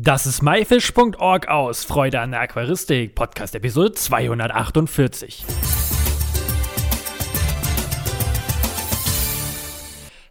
Das 0.00 0.26
ist 0.26 0.42
myfish.org 0.42 1.48
aus 1.48 1.84
Freude 1.84 2.20
an 2.20 2.30
der 2.30 2.42
Aquaristik, 2.42 3.16
Podcast 3.16 3.56
Episode 3.56 3.94
248. 3.94 5.44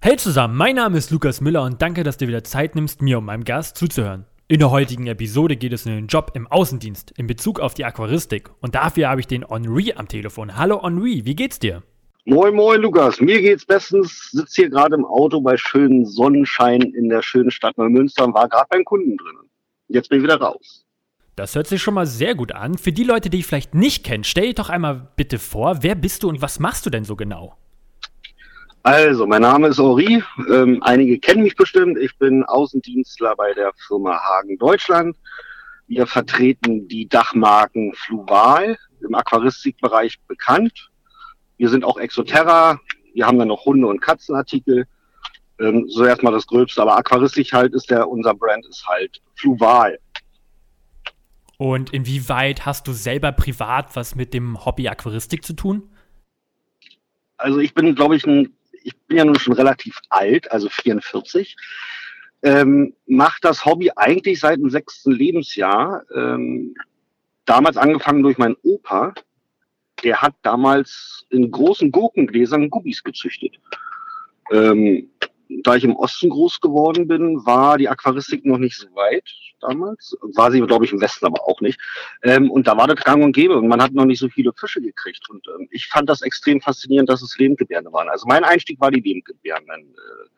Hey 0.02 0.16
zusammen, 0.16 0.56
mein 0.56 0.78
Name 0.78 0.98
ist 0.98 1.12
Lukas 1.12 1.42
Müller 1.42 1.64
und 1.64 1.82
danke, 1.82 2.04
dass 2.04 2.16
du 2.16 2.30
wieder 2.30 2.46
Zeit 2.46 2.76
nimmst, 2.76 3.02
mir 3.02 3.18
und 3.18 3.26
meinem 3.26 3.44
Gast 3.44 3.76
zuzuhören. 3.76 4.26
In 4.48 4.60
der 4.60 4.72
heutigen 4.72 5.08
Episode 5.08 5.58
geht 5.58 5.74
es 5.74 5.86
um 5.86 5.92
den 5.92 6.08
Job 6.08 6.32
im 6.34 6.48
Außendienst 6.48 7.12
in 7.18 7.28
Bezug 7.28 7.60
auf 7.60 7.74
die 7.74 7.84
Aquaristik 7.84 8.50
und 8.62 8.74
dafür 8.74 9.10
habe 9.10 9.20
ich 9.20 9.28
den 9.28 9.46
Henri 9.46 9.92
am 9.92 10.08
Telefon. 10.08 10.56
Hallo 10.56 10.82
Henri, 10.82 11.26
wie 11.26 11.36
geht's 11.36 11.60
dir? 11.60 11.84
Moin, 12.24 12.56
moin, 12.56 12.80
Lukas. 12.80 13.20
Mir 13.20 13.42
geht's 13.42 13.66
bestens. 13.66 14.30
Sitz 14.32 14.56
hier 14.56 14.70
gerade 14.70 14.96
im 14.96 15.04
Auto 15.04 15.42
bei 15.42 15.58
schönem 15.58 16.06
Sonnenschein 16.06 16.82
in 16.82 17.10
der 17.10 17.22
schönen 17.22 17.52
Stadt 17.52 17.78
Neumünster 17.78 18.24
und 18.24 18.34
war 18.34 18.48
gerade 18.48 18.68
beim 18.70 18.86
Kunden 18.86 19.18
drin. 19.18 19.47
Jetzt 19.88 20.10
bin 20.10 20.20
ich 20.20 20.24
wieder 20.24 20.40
raus. 20.40 20.86
Das 21.36 21.56
hört 21.56 21.68
sich 21.68 21.82
schon 21.82 21.94
mal 21.94 22.08
sehr 22.08 22.36
gut 22.36 22.52
an. 22.52 22.78
Für 22.78 22.92
die 22.92 23.04
Leute, 23.04 23.30
die 23.30 23.40
ich 23.40 23.46
vielleicht 23.46 23.76
nicht 23.76 24.04
kennen, 24.04 24.24
stell 24.24 24.46
dich 24.46 24.56
doch 24.56 24.70
einmal 24.70 25.10
bitte 25.16 25.38
vor, 25.38 25.84
wer 25.84 25.96
bist 25.96 26.24
du 26.24 26.30
und 26.30 26.42
was 26.42 26.60
machst 26.60 26.86
du 26.86 26.90
denn 26.90 27.04
so 27.04 27.16
genau? 27.16 27.56
Also, 28.84 29.28
mein 29.28 29.42
Name 29.42 29.68
ist 29.68 29.80
Ori. 29.80 30.24
Ähm, 30.50 30.82
einige 30.82 31.20
kennen 31.20 31.44
mich 31.44 31.56
bestimmt. 31.56 31.98
Ich 32.00 32.18
bin 32.18 32.44
Außendienstler 32.46 33.36
bei 33.36 33.54
der 33.54 33.72
Firma 33.88 34.20
Hagen 34.20 34.58
Deutschland. 34.58 35.16
Wir 35.88 36.08
vertreten 36.08 36.88
die 36.88 37.08
Dachmarken 37.08 37.94
Fluval 37.94 38.78
im 39.02 39.14
Aquaristikbereich 39.14 40.20
bekannt 40.28 40.90
wir 41.58 41.70
sind 41.70 41.84
auch 41.84 41.98
Exoterra. 41.98 42.80
Wir 43.14 43.26
haben 43.26 43.40
dann 43.40 43.48
noch 43.48 43.66
Hunde- 43.66 43.88
und 43.88 44.00
Katzenartikel. 44.00 44.88
Ähm, 45.60 45.86
so 45.88 46.06
erstmal 46.06 46.34
das 46.34 46.48
Gröbste. 46.48 46.82
Aber 46.82 46.98
Aquaristik 46.98 47.52
halt 47.54 47.74
ist 47.74 47.90
der, 47.90 48.08
unser 48.08 48.34
Brand 48.34 48.66
ist 48.68 48.86
halt 48.88 49.22
Fluval. 49.36 50.00
Und 51.58 51.92
inwieweit 51.92 52.66
hast 52.66 52.88
du 52.88 52.94
selber 52.94 53.32
privat 53.32 53.96
was 53.96 54.16
mit 54.16 54.34
dem 54.34 54.64
Hobby 54.64 54.88
Aquaristik 54.88 55.44
zu 55.44 55.54
tun? 55.54 55.90
Also 57.38 57.60
ich 57.60 57.74
bin, 57.74 57.96
glaube 57.96 58.16
ich, 58.16 58.26
ein, 58.26 58.54
ich 58.84 58.96
bin 59.08 59.18
ja 59.18 59.26
nun 59.26 59.40
schon 59.40 59.54
relativ 59.54 60.00
alt, 60.10 60.52
also 60.52 60.70
44. 60.70 61.56
Ähm, 62.44 62.94
mache 63.08 63.40
das 63.42 63.66
Hobby 63.66 63.92
eigentlich 63.96 64.40
seit 64.40 64.60
dem 64.60 64.70
sechsten 64.70 65.12
Lebensjahr. 65.12 66.04
Ähm, 66.16 66.76
damals 67.46 67.78
angefangen 67.78 68.22
durch 68.22 68.38
meinen 68.38 68.58
Opa, 68.62 69.14
der 70.04 70.22
hat 70.22 70.36
damals 70.44 71.26
in 71.30 71.50
großen 71.50 71.92
Gurkengläsern 71.92 72.70
Gubis 72.70 73.04
gezüchtet. 73.04 73.56
Ähm, 74.52 75.10
da 75.64 75.76
ich 75.76 75.84
im 75.84 75.96
Osten 75.96 76.30
groß 76.30 76.60
geworden 76.60 77.08
bin, 77.08 77.46
war 77.46 77.78
die 77.78 77.90
Aquaristik 77.90 78.46
noch 78.46 78.58
nicht 78.58 78.78
so 78.78 78.88
weit 78.96 79.30
damals. 79.60 80.16
War 80.36 80.52
sie, 80.52 80.62
glaube 80.62 80.86
ich, 80.86 80.92
im 80.92 81.02
Westen 81.02 81.26
aber 81.26 81.48
auch 81.48 81.62
nicht. 81.62 81.80
Ähm, 82.24 82.52
und 82.52 82.68
da 82.68 82.78
war 82.78 82.88
das 82.88 83.04
gang 83.04 83.24
und 83.24 83.34
gäbe 83.34 83.58
und 83.58 83.68
man 83.68 83.82
hat 83.82 83.94
noch 83.94 84.06
nicht 84.06 84.20
so 84.20 84.30
viele 84.30 84.54
Fische 84.54 84.82
gekriegt. 84.82 85.30
Und 85.30 85.46
ähm, 85.48 85.68
ich 85.72 85.88
fand 85.88 86.10
das 86.10 86.22
extrem 86.22 86.62
faszinierend, 86.62 87.10
dass 87.10 87.22
es 87.22 87.38
Lebendgebärende 87.38 87.92
waren. 87.92 88.10
Also 88.10 88.28
mein 88.28 88.44
Einstieg 88.44 88.80
war 88.80 88.92
die 88.92 89.02
Lebendgebärenden 89.02 89.82
äh, 89.82 90.30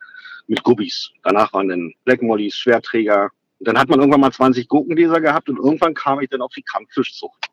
mit 0.46 0.62
Gubis. 0.62 1.10
Danach 1.22 1.52
waren 1.52 1.68
dann 1.68 1.94
Black 2.04 2.22
Mollys, 2.22 2.56
Schwerträger. 2.56 3.30
Und 3.58 3.68
dann 3.68 3.78
hat 3.78 3.88
man 3.88 4.00
irgendwann 4.00 4.20
mal 4.20 4.32
20 4.32 4.68
Gurkengläser 4.68 5.20
gehabt 5.20 5.48
und 5.48 5.58
irgendwann 5.58 5.94
kam 5.94 6.20
ich 6.20 6.30
dann 6.30 6.40
auf 6.40 6.52
die 6.52 6.62
Kampffischzucht. 6.62 7.46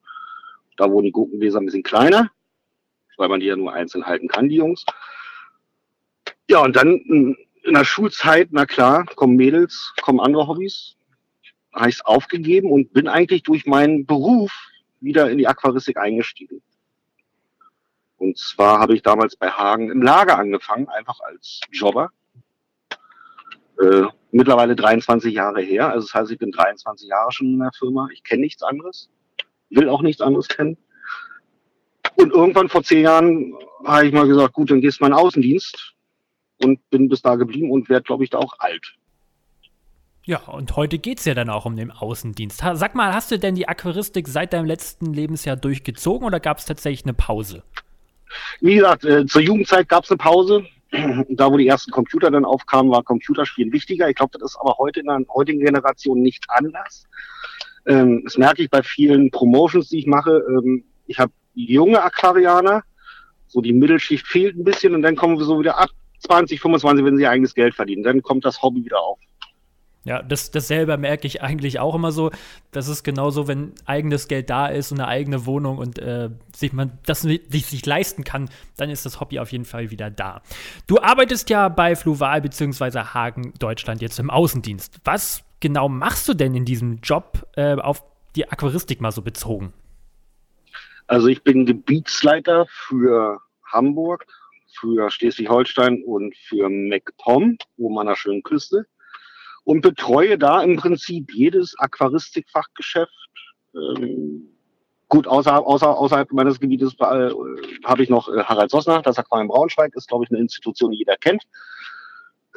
Da 0.78 0.90
wurden 0.90 1.06
die 1.06 1.12
Gurkengläser 1.12 1.60
ein 1.60 1.66
bisschen 1.66 1.84
kleiner, 1.84 2.32
weil 3.18 3.30
man 3.30 3.40
die 3.40 3.48
ja 3.48 3.56
nur 3.56 3.74
einzeln 3.74 4.06
halten 4.06 4.28
kann, 4.28 4.48
die 4.48 4.56
Jungs. 4.56 4.86
Ja, 6.50 6.60
und 6.60 6.76
dann 6.76 7.36
in 7.68 7.74
der 7.74 7.86
Schulzeit, 7.86 8.50
na 8.52 8.66
klar, 8.66 9.06
kommen 9.16 9.36
Mädels, 9.36 9.94
kommen 10.02 10.20
andere 10.20 10.48
Hobbys. 10.48 10.96
Ich 11.88 12.06
aufgegeben 12.06 12.72
und 12.72 12.94
bin 12.94 13.08
eigentlich 13.08 13.44
durch 13.44 13.68
meinen 13.68 14.06
Beruf 14.06 14.52
wieder 15.00 15.30
in 15.30 15.38
die 15.38 15.48
Aquaristik 15.48 15.98
eingestiegen. 15.98 16.62
Und 18.18 18.38
zwar 18.40 18.80
habe 18.80 18.96
ich 18.96 19.04
damals 19.04 19.36
bei 19.36 19.52
Hagen 19.52 19.92
im 19.92 20.02
Lager 20.02 20.40
angefangen, 20.40 20.88
einfach 20.88 21.20
als 21.20 21.62
Jobber. 21.72 22.10
Äh, 23.80 24.06
mittlerweile 24.32 24.76
23 24.76 25.32
Jahre 25.32 25.62
her. 25.62 25.92
Also 25.92 26.08
das 26.08 26.16
heißt, 26.16 26.32
ich 26.32 26.40
bin 26.40 26.52
23 26.52 27.08
Jahre 27.08 27.32
schon 27.32 27.48
in 27.48 27.60
der 27.60 27.72
Firma. 27.78 28.08
Ich 28.12 28.24
kenne 28.24 28.42
nichts 28.42 28.64
anderes 28.64 29.12
will 29.70 29.90
auch 29.90 30.02
nichts 30.02 30.22
anderes 30.22 30.48
kennen. 30.48 30.78
Und 32.16 32.34
irgendwann 32.34 32.70
vor 32.70 32.84
zehn 32.84 33.04
Jahren 33.04 33.54
habe 33.84 34.08
ich 34.08 34.14
mal 34.14 34.28
gesagt, 34.28 34.54
gut, 34.54 34.72
dann 34.72 34.82
gehst 34.82 35.00
du 35.00 35.04
mal 35.04 35.08
in 35.08 35.14
den 35.14 35.26
Außendienst 35.26 35.94
und 36.64 36.90
bin 36.90 37.10
bis 37.10 37.22
da 37.22 37.36
geblieben 37.36 37.72
und 37.72 37.90
werde, 37.90 38.04
glaube 38.04 38.24
ich, 38.24 38.30
da 38.30 38.40
auch 38.40 38.56
alt. 38.60 38.96
Ja, 40.28 40.40
und 40.40 40.76
heute 40.76 40.98
geht 41.00 41.20
es 41.20 41.26
ja 41.26 41.34
dann 41.34 41.50
auch 41.50 41.66
um 41.66 41.78
den 41.78 41.90
Außendienst. 41.90 42.60
Sag 42.74 42.96
mal, 42.96 43.14
hast 43.14 43.32
du 43.32 43.40
denn 43.40 43.56
die 43.56 43.70
Aquaristik 43.70 44.28
seit 44.28 44.52
deinem 44.52 44.66
letzten 44.66 45.14
Lebensjahr 45.14 45.56
durchgezogen 45.56 46.28
oder 46.28 46.42
gab 46.42 46.58
es 46.58 46.66
tatsächlich 46.66 47.06
eine 47.06 47.14
Pause? 47.14 47.64
Wie 48.60 48.76
gesagt, 48.76 49.06
äh, 49.06 49.26
zur 49.26 49.42
Jugendzeit 49.42 49.88
gab 49.88 50.04
es 50.04 50.12
eine 50.12 50.18
Pause. 50.18 50.66
Da, 51.30 51.52
wo 51.52 51.58
die 51.58 51.68
ersten 51.68 51.92
Computer 51.92 52.32
dann 52.32 52.46
aufkamen, 52.46 52.92
war 52.92 53.04
Computerspielen 53.04 53.72
wichtiger. 53.72 54.10
Ich 54.10 54.16
glaube, 54.16 54.38
das 54.38 54.52
ist 54.52 54.58
aber 54.60 54.78
heute 54.78 55.02
in 55.02 55.08
der 55.08 55.20
heutigen 55.34 55.60
Generation 55.60 56.22
nicht 56.22 56.46
anders. 56.50 57.06
Ähm, 57.86 58.22
das 58.24 58.38
merke 58.38 58.64
ich 58.64 58.70
bei 58.70 58.84
vielen 58.84 59.32
Promotions, 59.32 59.90
die 59.90 60.00
ich 60.00 60.08
mache. 60.08 60.44
Ähm, 60.50 60.84
ich 61.06 61.20
habe 61.20 61.32
junge 61.56 62.02
Aquarianer, 62.02 62.84
so 63.48 63.62
die 63.62 63.74
Mittelschicht 63.74 64.28
fehlt 64.28 64.58
ein 64.58 64.64
bisschen 64.64 64.94
und 64.94 65.02
dann 65.02 65.16
kommen 65.16 65.38
wir 65.38 65.46
so 65.46 65.60
wieder 65.60 65.78
ab 65.78 65.90
20, 66.20 66.60
25, 66.60 67.06
wenn 67.06 67.18
sie 67.18 67.28
eigenes 67.28 67.54
Geld 67.54 67.76
verdienen. 67.76 68.04
Dann 68.04 68.22
kommt 68.22 68.46
das 68.46 68.62
Hobby 68.62 68.84
wieder 68.84 69.00
auf. 69.00 69.20
Ja, 70.08 70.22
das, 70.22 70.52
das 70.52 70.70
selber 70.70 70.96
merke 70.96 71.28
ich 71.28 71.42
eigentlich 71.42 71.82
auch 71.82 71.94
immer 71.94 72.14
so. 72.14 72.32
Das 72.72 72.88
ist 72.88 73.04
genauso, 73.04 73.50
wenn 73.50 73.74
eigenes 73.86 74.30
Geld 74.30 74.50
da 74.50 74.68
ist 74.68 74.94
und 74.94 75.02
eine 75.02 75.10
eigene 75.10 75.46
Wohnung 75.46 75.80
und 75.80 76.00
äh, 76.00 76.30
sich 76.56 76.72
man 76.72 76.98
das 77.06 77.24
sich, 77.24 77.66
sich 77.66 77.86
leisten 77.86 78.24
kann, 78.24 78.50
dann 78.78 78.90
ist 78.90 79.06
das 79.06 79.20
Hobby 79.20 79.38
auf 79.40 79.52
jeden 79.52 79.66
Fall 79.66 79.92
wieder 79.92 80.10
da. 80.10 80.42
Du 80.88 80.98
arbeitest 81.02 81.50
ja 81.50 81.68
bei 81.68 81.98
Fluval 81.98 82.42
bzw. 82.42 83.00
Hagen 83.00 83.54
Deutschland 83.60 84.02
jetzt 84.02 84.18
im 84.18 84.30
Außendienst. 84.30 84.96
Was 85.04 85.44
genau 85.60 85.90
machst 85.90 86.30
du 86.30 86.34
denn 86.34 86.56
in 86.56 86.64
diesem 86.64 87.00
Job 87.04 87.46
äh, 87.58 87.74
auf 87.76 88.02
die 88.38 88.50
Aquaristik 88.50 89.02
mal 89.02 89.12
so 89.12 89.22
bezogen? 89.22 89.74
Also 91.08 91.28
ich 91.28 91.44
bin 91.44 91.66
Gebietsleiter 91.66 92.66
für 92.70 93.42
Hamburg, 93.66 94.26
für 94.80 95.10
Schleswig-Holstein 95.10 96.04
und 96.04 96.36
für 96.36 96.70
MacPom, 96.70 97.58
oben 97.78 98.00
an 98.00 98.08
der 98.08 98.16
schönen 98.16 98.44
Küste. 98.44 98.86
Und 99.64 99.82
betreue 99.82 100.38
da 100.38 100.62
im 100.62 100.78
Prinzip 100.78 101.34
jedes 101.34 101.78
Aquaristikfachgeschäft. 101.78 103.12
Ähm, 103.76 104.50
gut, 105.10 105.28
außerhalb, 105.28 105.66
außer, 105.66 105.90
außerhalb 105.90 106.32
meines 106.32 106.60
Gebietes 106.60 106.94
äh, 107.00 107.32
habe 107.84 108.04
ich 108.04 108.10
noch 108.10 108.30
äh, 108.30 108.44
Harald 108.44 108.72
Sossner, 108.72 109.02
das 109.02 109.18
Aquarium 109.18 109.50
Braunschweig, 109.50 109.94
ist, 109.96 110.08
glaube 110.08 110.24
ich, 110.24 110.32
eine 110.32 110.40
Institution, 110.40 110.92
die 110.92 111.00
jeder 111.00 111.18
kennt 111.18 111.44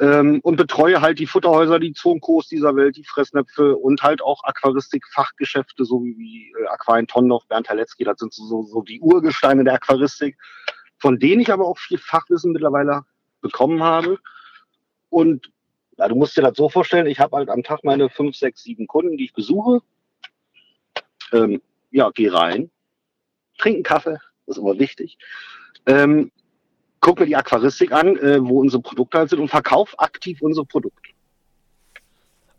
ähm, 0.01 0.39
und 0.41 0.55
betreue 0.55 0.99
halt 0.99 1.19
die 1.19 1.27
Futterhäuser, 1.27 1.79
die 1.79 1.93
Zonkos 1.93 2.47
dieser 2.47 2.75
Welt, 2.75 2.97
die 2.97 3.03
Fressnäpfe 3.03 3.77
und 3.77 4.01
halt 4.01 4.21
auch 4.21 4.43
Aquaristik-Fachgeschäfte, 4.43 5.85
so 5.85 6.03
wie 6.03 6.51
äh, 6.59 6.67
Aquarien 6.67 7.07
Tonnov, 7.07 7.47
Bernd 7.47 7.69
Halecki, 7.69 8.03
das 8.03 8.17
sind 8.17 8.33
so, 8.33 8.63
so 8.63 8.81
die 8.81 8.99
Urgesteine 8.99 9.63
der 9.63 9.75
Aquaristik, 9.75 10.37
von 11.01 11.19
denen 11.19 11.41
ich 11.41 11.51
aber 11.51 11.67
auch 11.67 11.79
viel 11.79 11.97
Fachwissen 11.97 12.51
mittlerweile 12.51 13.01
bekommen 13.41 13.81
habe. 13.81 14.19
Und 15.09 15.51
ja, 15.97 16.07
du 16.07 16.15
musst 16.15 16.37
dir 16.37 16.43
das 16.43 16.55
so 16.55 16.69
vorstellen, 16.69 17.07
ich 17.07 17.19
habe 17.19 17.35
halt 17.35 17.49
am 17.49 17.63
Tag 17.63 17.83
meine 17.83 18.09
fünf, 18.09 18.35
sechs, 18.35 18.63
sieben 18.63 18.87
Kunden, 18.87 19.17
die 19.17 19.25
ich 19.25 19.33
besuche. 19.33 19.81
Ähm, 21.33 21.61
ja, 21.89 22.11
geh 22.13 22.29
rein, 22.29 22.69
trinken 23.57 23.83
Kaffee, 23.83 24.19
das 24.45 24.57
ist 24.57 24.61
immer 24.61 24.77
wichtig. 24.79 25.17
Ähm, 25.87 26.31
guck 26.99 27.19
mir 27.19 27.25
die 27.25 27.35
Aquaristik 27.35 27.91
an, 27.91 28.15
äh, 28.17 28.43
wo 28.43 28.59
unsere 28.59 28.81
Produkte 28.81 29.17
halt 29.17 29.29
sind 29.31 29.39
und 29.39 29.49
verkauf 29.49 29.99
aktiv 29.99 30.41
unsere 30.41 30.65
Produkte. 30.65 31.00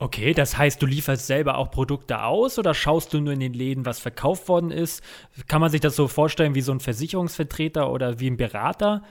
Okay, 0.03 0.35
das 0.35 0.59
heißt, 0.59 0.83
du 0.83 0.87
lieferst 0.87 1.29
selber 1.29 1.59
auch 1.59 1.71
Produkte 1.71 2.25
aus 2.25 2.59
oder 2.59 2.75
schaust 2.75 3.15
du 3.15 3.21
nur 3.21 3.35
in 3.35 3.39
den 3.39 3.53
Läden, 3.53 3.87
was 3.87 4.01
verkauft 4.01 4.49
worden 4.49 4.73
ist? 4.73 5.01
Kann 5.47 5.61
man 5.61 5.71
sich 5.71 5.81
das 5.81 5.95
so 5.95 6.09
vorstellen 6.09 6.57
wie 6.57 6.61
so 6.61 6.73
ein 6.73 6.81
Versicherungsvertreter 6.81 7.89
oder 7.89 8.19
wie 8.19 8.29
ein 8.29 8.37
Berater? 8.37 9.05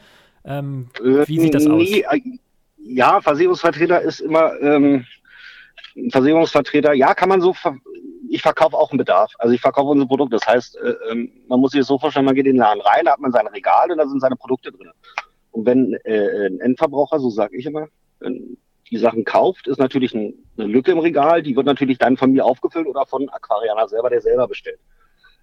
Ähm, 0.44 0.90
wie 1.02 1.40
sieht 1.40 1.56
das 1.56 1.66
aus? 1.66 1.82
Nee, 1.82 2.04
äh, 2.10 2.20
ja, 2.84 3.22
Versicherungsvertreter 3.22 4.02
ist 4.02 4.20
immer 4.20 4.60
ähm, 4.60 5.06
Versicherungsvertreter. 6.10 6.92
Ja, 6.92 7.14
kann 7.14 7.30
man 7.30 7.40
so. 7.40 7.54
Ver 7.54 7.78
ich 8.30 8.42
verkaufe 8.42 8.76
auch 8.76 8.92
einen 8.92 8.98
Bedarf. 8.98 9.32
Also 9.40 9.56
ich 9.56 9.62
verkaufe 9.62 9.92
unsere 9.92 10.10
Produkte. 10.10 10.36
Das 10.36 10.48
heißt, 10.48 10.76
äh, 10.76 10.94
ähm, 11.10 11.32
man 11.48 11.62
muss 11.62 11.72
sich 11.72 11.80
das 11.80 11.88
so 11.88 12.00
vorstellen, 12.00 12.26
man 12.26 12.36
geht 12.36 12.48
in 12.48 12.56
den 12.56 12.60
Laden 12.60 12.82
rein, 12.82 13.06
da 13.06 13.14
hat 13.14 13.20
man 13.22 13.32
sein 13.32 13.48
Regal 13.48 13.90
und 13.92 13.98
da 13.98 14.08
sind 14.08 14.20
seine 14.20 14.36
Produkte 14.36 14.74
drin. 14.74 14.92
Und 15.52 15.66
wenn 15.66 15.94
äh, 16.04 16.48
ein 16.48 16.60
Endverbraucher, 16.60 17.20
so 17.20 17.30
sage 17.30 17.56
ich 17.56 17.66
immer, 17.66 17.88
die 18.92 18.98
Sachen 18.98 19.24
kauft, 19.24 19.68
ist 19.68 19.80
natürlich 19.80 20.14
ein, 20.14 20.34
eine 20.58 20.68
Lücke 20.68 20.92
im 20.92 21.00
Regal, 21.00 21.42
die 21.42 21.56
wird 21.56 21.66
natürlich 21.66 21.98
dann 21.98 22.18
von 22.18 22.32
mir 22.32 22.46
aufgefüllt 22.46 22.88
oder 22.88 23.06
von 23.06 23.30
Aquarianer 23.30 23.88
selber, 23.88 24.10
der 24.10 24.22
selber 24.22 24.48
bestellt. 24.48 24.80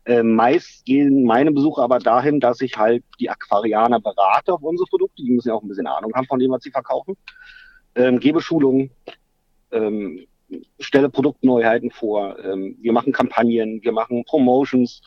Äh, 0.05 0.23
meist 0.23 0.85
gehen 0.85 1.25
meine 1.25 1.51
Besuche 1.51 1.83
aber 1.83 1.99
dahin, 1.99 2.41
dass 2.41 2.61
ich 2.61 2.77
halt 2.77 3.05
die 3.19 3.31
Aquarianer 3.31 4.01
berate 4.01 4.53
auf 4.53 4.63
unsere 4.63 4.87
Produkte, 4.89 5.23
die 5.23 5.31
müssen 5.31 5.49
ja 5.49 5.55
auch 5.55 5.63
ein 5.63 5.69
bisschen 5.69 5.87
Ahnung 5.87 6.13
haben 6.15 6.27
von 6.27 6.39
dem, 6.39 6.51
was 6.51 6.63
sie 6.63 6.71
verkaufen, 6.71 7.17
ähm, 7.95 8.21
gebe 8.21 8.41
Schulungen, 8.41 8.91
ähm, 9.73 10.27
stelle 10.79 11.11
Produktneuheiten 11.11 11.91
vor, 11.91 12.39
ähm, 12.39 12.77
wir 12.81 12.93
machen 12.93 13.13
Kampagnen, 13.13 13.83
wir 13.83 13.93
machen 13.93 14.25
Promotions. 14.25 15.03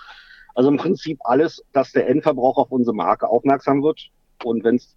Also 0.53 0.69
im 0.69 0.77
Prinzip 0.77 1.19
alles, 1.23 1.63
dass 1.73 1.91
der 1.91 2.07
Endverbraucher 2.07 2.61
auf 2.61 2.71
unsere 2.71 2.95
Marke 2.95 3.27
aufmerksam 3.27 3.81
wird. 3.83 4.09
Und 4.43 4.63
wenn 4.63 4.75
es, 4.75 4.95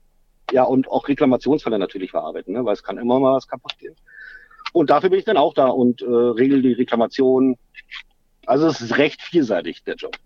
ja, 0.53 0.65
und 0.65 0.89
auch 0.89 1.09
Reklamationsfälle 1.09 1.79
natürlich 1.79 2.11
verarbeiten, 2.11 2.55
ne? 2.55 2.65
weil 2.65 2.75
es 2.75 2.83
kann 2.83 2.99
immer 2.99 3.19
mal 3.21 3.35
was 3.35 3.49
kaputt 3.49 3.77
gehen. 3.79 3.95
Und 4.73 4.91
dafür 4.91 5.11
bin 5.11 5.19
ich 5.19 5.25
dann 5.25 5.37
auch 5.37 5.55
da 5.55 5.67
und 5.67 6.03
äh, 6.03 6.07
regel 6.07 6.63
die 6.63 6.73
Reklamation. 6.73 7.57
Also 8.47 8.67
es 8.67 8.81
ist 8.81 8.99
recht 8.99 9.23
vielseitig, 9.23 9.85
der 9.85 9.95
Job. 9.95 10.17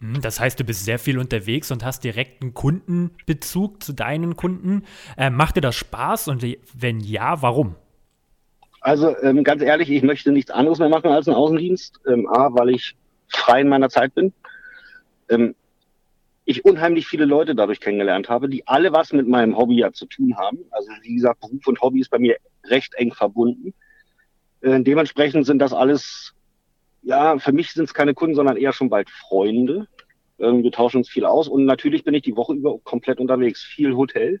Hm, 0.00 0.20
das 0.20 0.40
heißt, 0.40 0.60
du 0.60 0.64
bist 0.64 0.84
sehr 0.84 0.98
viel 0.98 1.18
unterwegs 1.18 1.70
und 1.70 1.84
hast 1.84 2.04
direkten 2.04 2.54
Kundenbezug 2.54 3.82
zu 3.82 3.92
deinen 3.92 4.36
Kunden. 4.36 4.84
Äh, 5.16 5.30
macht 5.30 5.56
dir 5.56 5.62
das 5.62 5.74
Spaß 5.74 6.28
und 6.28 6.44
wenn 6.74 7.00
ja, 7.00 7.40
warum? 7.42 7.76
Also 8.80 9.16
ähm, 9.22 9.42
ganz 9.42 9.62
ehrlich, 9.62 9.90
ich 9.90 10.02
möchte 10.02 10.30
nichts 10.30 10.50
anderes 10.50 10.78
mehr 10.78 10.88
machen 10.88 11.10
als 11.10 11.26
einen 11.26 11.36
Außendienst. 11.36 12.00
Ähm, 12.06 12.28
A, 12.28 12.50
weil 12.52 12.70
ich 12.70 12.94
frei 13.28 13.62
in 13.62 13.68
meiner 13.68 13.88
Zeit 13.88 14.14
bin. 14.14 14.32
Ähm, 15.28 15.54
ich 16.46 16.64
unheimlich 16.64 17.06
viele 17.06 17.26
Leute 17.26 17.54
dadurch 17.54 17.80
kennengelernt 17.80 18.30
habe, 18.30 18.48
die 18.48 18.66
alle 18.66 18.92
was 18.92 19.12
mit 19.12 19.28
meinem 19.28 19.56
Hobby 19.58 19.76
ja 19.76 19.92
zu 19.92 20.06
tun 20.06 20.36
haben. 20.38 20.58
Also 20.70 20.88
wie 21.02 21.16
gesagt, 21.16 21.40
Beruf 21.40 21.66
und 21.66 21.80
Hobby 21.82 22.00
ist 22.00 22.10
bei 22.10 22.18
mir 22.18 22.36
recht 22.64 22.94
eng 22.94 23.12
verbunden. 23.12 23.74
Äh, 24.62 24.80
dementsprechend 24.82 25.44
sind 25.44 25.58
das 25.58 25.74
alles 25.74 26.36
ja, 27.06 27.38
für 27.38 27.52
mich 27.52 27.70
sind 27.70 27.84
es 27.84 27.94
keine 27.94 28.14
Kunden, 28.14 28.34
sondern 28.34 28.56
eher 28.56 28.72
schon 28.72 28.90
bald 28.90 29.08
Freunde. 29.08 29.86
Ähm, 30.40 30.64
wir 30.64 30.72
tauschen 30.72 30.98
uns 30.98 31.08
viel 31.08 31.24
aus 31.24 31.46
und 31.46 31.64
natürlich 31.64 32.02
bin 32.02 32.14
ich 32.14 32.22
die 32.22 32.36
Woche 32.36 32.52
über 32.54 32.78
komplett 32.80 33.20
unterwegs. 33.20 33.62
Viel 33.62 33.94
Hotel. 33.94 34.40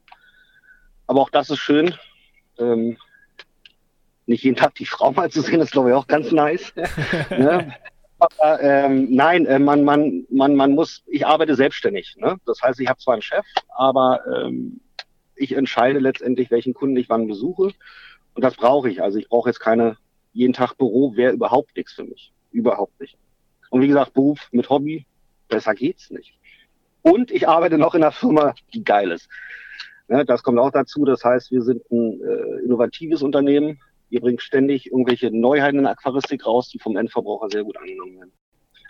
Aber 1.06 1.20
auch 1.20 1.30
das 1.30 1.48
ist 1.48 1.60
schön. 1.60 1.94
Ähm, 2.58 2.96
nicht 4.26 4.42
jeden 4.42 4.56
Tag 4.56 4.74
die 4.74 4.84
Frau 4.84 5.12
mal 5.12 5.30
zu 5.30 5.42
sehen, 5.42 5.60
ist 5.60 5.70
glaube 5.70 5.90
ich 5.90 5.94
auch 5.94 6.08
ganz 6.08 6.32
nice. 6.32 6.72
ne? 7.30 7.72
Aber 8.38 8.62
ähm, 8.62 9.08
nein, 9.10 9.46
äh, 9.46 9.58
man, 9.58 9.84
man, 9.84 10.26
man, 10.30 10.54
man 10.54 10.72
muss, 10.72 11.02
ich 11.06 11.26
arbeite 11.26 11.54
selbstständig. 11.54 12.16
Ne? 12.16 12.36
Das 12.46 12.62
heißt, 12.62 12.80
ich 12.80 12.88
habe 12.88 12.98
zwar 12.98 13.14
einen 13.14 13.22
Chef, 13.22 13.44
aber 13.76 14.20
ähm, 14.34 14.80
ich 15.34 15.52
entscheide 15.52 15.98
letztendlich, 15.98 16.50
welchen 16.50 16.74
Kunden 16.74 16.96
ich 16.96 17.08
wann 17.08 17.26
besuche. 17.26 17.72
Und 18.34 18.42
das 18.42 18.54
brauche 18.54 18.90
ich. 18.90 19.02
Also 19.02 19.18
ich 19.18 19.28
brauche 19.28 19.48
jetzt 19.48 19.60
keine 19.60 19.96
jeden 20.32 20.52
Tag 20.52 20.76
Büro, 20.76 21.16
wäre 21.16 21.32
überhaupt 21.32 21.76
nichts 21.76 21.92
für 21.92 22.04
mich 22.04 22.32
überhaupt 22.56 22.98
nicht. 23.00 23.16
Und 23.70 23.82
wie 23.82 23.88
gesagt, 23.88 24.14
Beruf 24.14 24.48
mit 24.50 24.70
Hobby, 24.70 25.06
besser 25.48 25.74
geht's 25.74 26.10
nicht. 26.10 26.34
Und 27.02 27.30
ich 27.30 27.48
arbeite 27.48 27.78
noch 27.78 27.94
in 27.94 28.02
einer 28.02 28.12
Firma, 28.12 28.54
die 28.74 28.82
geil 28.82 29.12
ist. 29.12 29.28
Ja, 30.08 30.24
das 30.24 30.42
kommt 30.42 30.58
auch 30.58 30.70
dazu. 30.70 31.04
Das 31.04 31.24
heißt, 31.24 31.50
wir 31.52 31.62
sind 31.62 31.82
ein 31.90 32.20
äh, 32.20 32.64
innovatives 32.64 33.22
Unternehmen. 33.22 33.80
Wir 34.08 34.20
bringen 34.20 34.38
ständig 34.38 34.86
irgendwelche 34.86 35.30
Neuheiten 35.30 35.78
in 35.78 35.84
der 35.84 35.92
Aquaristik 35.92 36.46
raus, 36.46 36.68
die 36.68 36.78
vom 36.78 36.96
Endverbraucher 36.96 37.48
sehr 37.50 37.64
gut 37.64 37.76
angenommen 37.76 38.16
werden. 38.18 38.32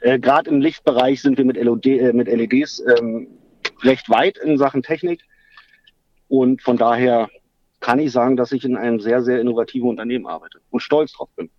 Äh, 0.01 0.19
Gerade 0.19 0.51
im 0.51 0.61
Lichtbereich 0.61 1.23
sind 1.23 1.39
wir 1.39 1.45
mit, 1.45 1.57
LOD, 1.57 1.87
äh, 1.87 2.13
mit 2.13 2.29
LEDs 2.29 2.83
ähm, 2.99 3.29
recht 3.83 4.09
weit 4.11 4.39
in 4.39 4.59
Sachen 4.59 4.83
Technik. 4.83 5.23
Und 6.29 6.63
von 6.63 6.77
daher 6.77 7.29
kann 7.81 7.99
ich 7.99 8.13
sagen, 8.13 8.37
dass 8.37 8.53
ich 8.53 8.65
in 8.65 8.77
einem 8.77 9.01
sehr, 9.01 9.23
sehr 9.23 9.41
innovativen 9.41 9.89
Unternehmen 9.89 10.27
arbeite 10.27 10.61
und 10.71 10.81
stolz 10.81 11.13
drauf 11.13 11.29
bin. 11.37 11.51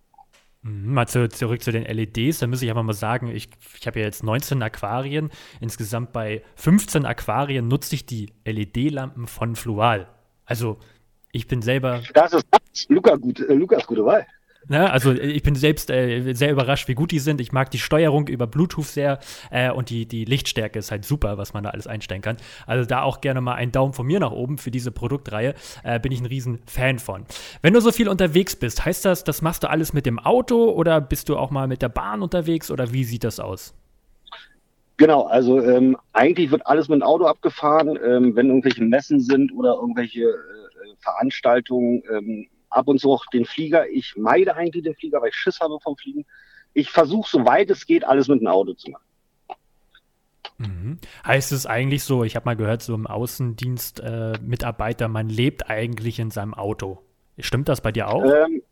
Mhm, 0.62 0.92
mal 0.92 1.06
zu, 1.06 1.28
zurück 1.28 1.62
zu 1.62 1.72
den 1.72 1.84
LEDs, 1.84 2.38
da 2.38 2.46
muss 2.46 2.62
ich 2.62 2.68
einfach 2.68 2.82
mal 2.82 2.92
sagen, 2.92 3.28
ich, 3.28 3.48
ich 3.78 3.86
habe 3.86 4.00
ja 4.00 4.06
jetzt 4.06 4.22
19 4.22 4.62
Aquarien. 4.62 5.30
Insgesamt 5.60 6.12
bei 6.12 6.42
15 6.56 7.06
Aquarien 7.06 7.68
nutze 7.68 7.94
ich 7.94 8.06
die 8.06 8.32
LED-Lampen 8.44 9.26
von 9.26 9.56
Flual. 9.56 10.08
Also 10.44 10.78
ich 11.38 11.46
bin 11.46 11.62
selber. 11.62 12.02
Das 12.14 12.32
ist 12.32 12.46
Lukas, 12.88 13.20
gut, 13.20 13.40
äh, 13.40 13.54
Lukas 13.54 13.86
gute 13.86 14.04
Wahl. 14.04 14.26
Ne? 14.66 14.90
Also 14.90 15.12
ich 15.12 15.42
bin 15.42 15.54
selbst 15.54 15.88
äh, 15.88 16.34
sehr 16.34 16.50
überrascht, 16.50 16.88
wie 16.88 16.94
gut 16.94 17.12
die 17.12 17.20
sind. 17.20 17.40
Ich 17.40 17.52
mag 17.52 17.70
die 17.70 17.78
Steuerung 17.78 18.26
über 18.26 18.46
Bluetooth 18.46 18.84
sehr 18.84 19.20
äh, 19.50 19.70
und 19.70 19.88
die, 19.88 20.06
die 20.06 20.24
Lichtstärke 20.24 20.80
ist 20.80 20.90
halt 20.90 21.04
super, 21.04 21.38
was 21.38 21.54
man 21.54 21.62
da 21.62 21.70
alles 21.70 21.86
einstellen 21.86 22.20
kann. 22.20 22.36
Also 22.66 22.84
da 22.84 23.02
auch 23.02 23.20
gerne 23.20 23.40
mal 23.40 23.54
einen 23.54 23.72
Daumen 23.72 23.92
von 23.92 24.06
mir 24.06 24.20
nach 24.20 24.32
oben 24.32 24.58
für 24.58 24.70
diese 24.70 24.90
Produktreihe. 24.90 25.54
Äh, 25.84 26.00
bin 26.00 26.12
ich 26.12 26.20
ein 26.20 26.26
riesen 26.26 26.58
Fan 26.66 26.98
von. 26.98 27.24
Wenn 27.62 27.72
du 27.72 27.80
so 27.80 27.92
viel 27.92 28.08
unterwegs 28.08 28.56
bist, 28.56 28.84
heißt 28.84 29.04
das, 29.04 29.24
das 29.24 29.40
machst 29.40 29.62
du 29.62 29.70
alles 29.70 29.92
mit 29.92 30.04
dem 30.04 30.18
Auto 30.18 30.70
oder 30.70 31.00
bist 31.00 31.28
du 31.28 31.36
auch 31.36 31.50
mal 31.50 31.68
mit 31.68 31.80
der 31.80 31.88
Bahn 31.88 32.20
unterwegs 32.20 32.70
oder 32.70 32.92
wie 32.92 33.04
sieht 33.04 33.24
das 33.24 33.40
aus? 33.40 33.74
Genau, 34.98 35.22
also 35.26 35.62
ähm, 35.62 35.96
eigentlich 36.12 36.50
wird 36.50 36.66
alles 36.66 36.88
mit 36.88 37.00
dem 37.00 37.04
Auto 37.04 37.24
abgefahren, 37.24 37.96
ähm, 38.04 38.34
wenn 38.34 38.48
irgendwelche 38.48 38.82
Messen 38.82 39.20
sind 39.20 39.52
oder 39.54 39.74
irgendwelche 39.74 40.22
äh, 40.22 40.67
Veranstaltungen. 41.00 42.02
Ähm, 42.10 42.48
ab 42.70 42.88
und 42.88 43.00
zu 43.00 43.12
auch 43.12 43.24
den 43.26 43.44
Flieger. 43.44 43.88
Ich 43.88 44.14
meide 44.16 44.54
eigentlich 44.56 44.84
den 44.84 44.94
Flieger, 44.94 45.20
weil 45.20 45.30
ich 45.30 45.36
Schiss 45.36 45.60
habe 45.60 45.78
vom 45.80 45.96
Fliegen. 45.96 46.26
Ich 46.74 46.90
versuche, 46.90 47.28
soweit 47.28 47.70
es 47.70 47.86
geht, 47.86 48.04
alles 48.04 48.28
mit 48.28 48.40
dem 48.40 48.46
Auto 48.46 48.74
zu 48.74 48.90
machen. 48.90 49.04
Mhm. 50.58 50.98
Heißt 51.24 51.52
es 51.52 51.66
eigentlich 51.66 52.02
so, 52.02 52.24
ich 52.24 52.34
habe 52.36 52.46
mal 52.46 52.56
gehört, 52.56 52.82
so 52.82 52.94
im 52.94 53.06
Außendienst 53.06 54.00
äh, 54.00 55.08
man 55.08 55.28
lebt 55.28 55.70
eigentlich 55.70 56.18
in 56.18 56.30
seinem 56.30 56.54
Auto. 56.54 56.98
Stimmt 57.38 57.68
das 57.68 57.80
bei 57.80 57.92
dir 57.92 58.08
auch? 58.08 58.24
Ähm, 58.24 58.62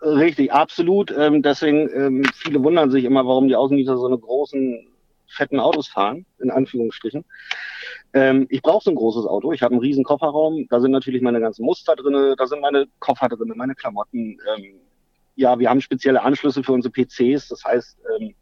richtig, 0.00 0.52
absolut. 0.52 1.10
Ähm, 1.16 1.42
deswegen, 1.42 1.88
ähm, 1.94 2.24
viele 2.34 2.62
wundern 2.62 2.90
sich 2.90 3.04
immer, 3.04 3.26
warum 3.26 3.48
die 3.48 3.56
Außendienste 3.56 3.96
so 3.96 4.06
eine 4.06 4.18
großen, 4.18 4.88
fetten 5.26 5.60
Autos 5.60 5.88
fahren, 5.88 6.24
in 6.38 6.50
Anführungsstrichen. 6.50 7.24
Ähm, 8.14 8.46
ich 8.48 8.62
brauche 8.62 8.84
so 8.84 8.90
ein 8.90 8.96
großes 8.96 9.26
Auto. 9.26 9.52
Ich 9.52 9.62
habe 9.62 9.72
einen 9.72 9.80
riesen 9.80 10.04
Kofferraum. 10.04 10.66
Da 10.70 10.80
sind 10.80 10.92
natürlich 10.92 11.20
meine 11.20 11.40
ganzen 11.40 11.64
Muster 11.64 11.96
drin, 11.96 12.34
da 12.38 12.46
sind 12.46 12.60
meine 12.60 12.86
Koffer 13.00 13.28
drin, 13.28 13.52
meine 13.56 13.74
Klamotten. 13.74 14.38
Ähm, 14.56 14.80
ja, 15.34 15.58
wir 15.58 15.68
haben 15.68 15.80
spezielle 15.80 16.22
Anschlüsse 16.22 16.62
für 16.62 16.72
unsere 16.72 16.92
PCs. 16.92 17.48
Das 17.48 17.64
heißt, 17.64 17.98
ähm, 18.18 18.34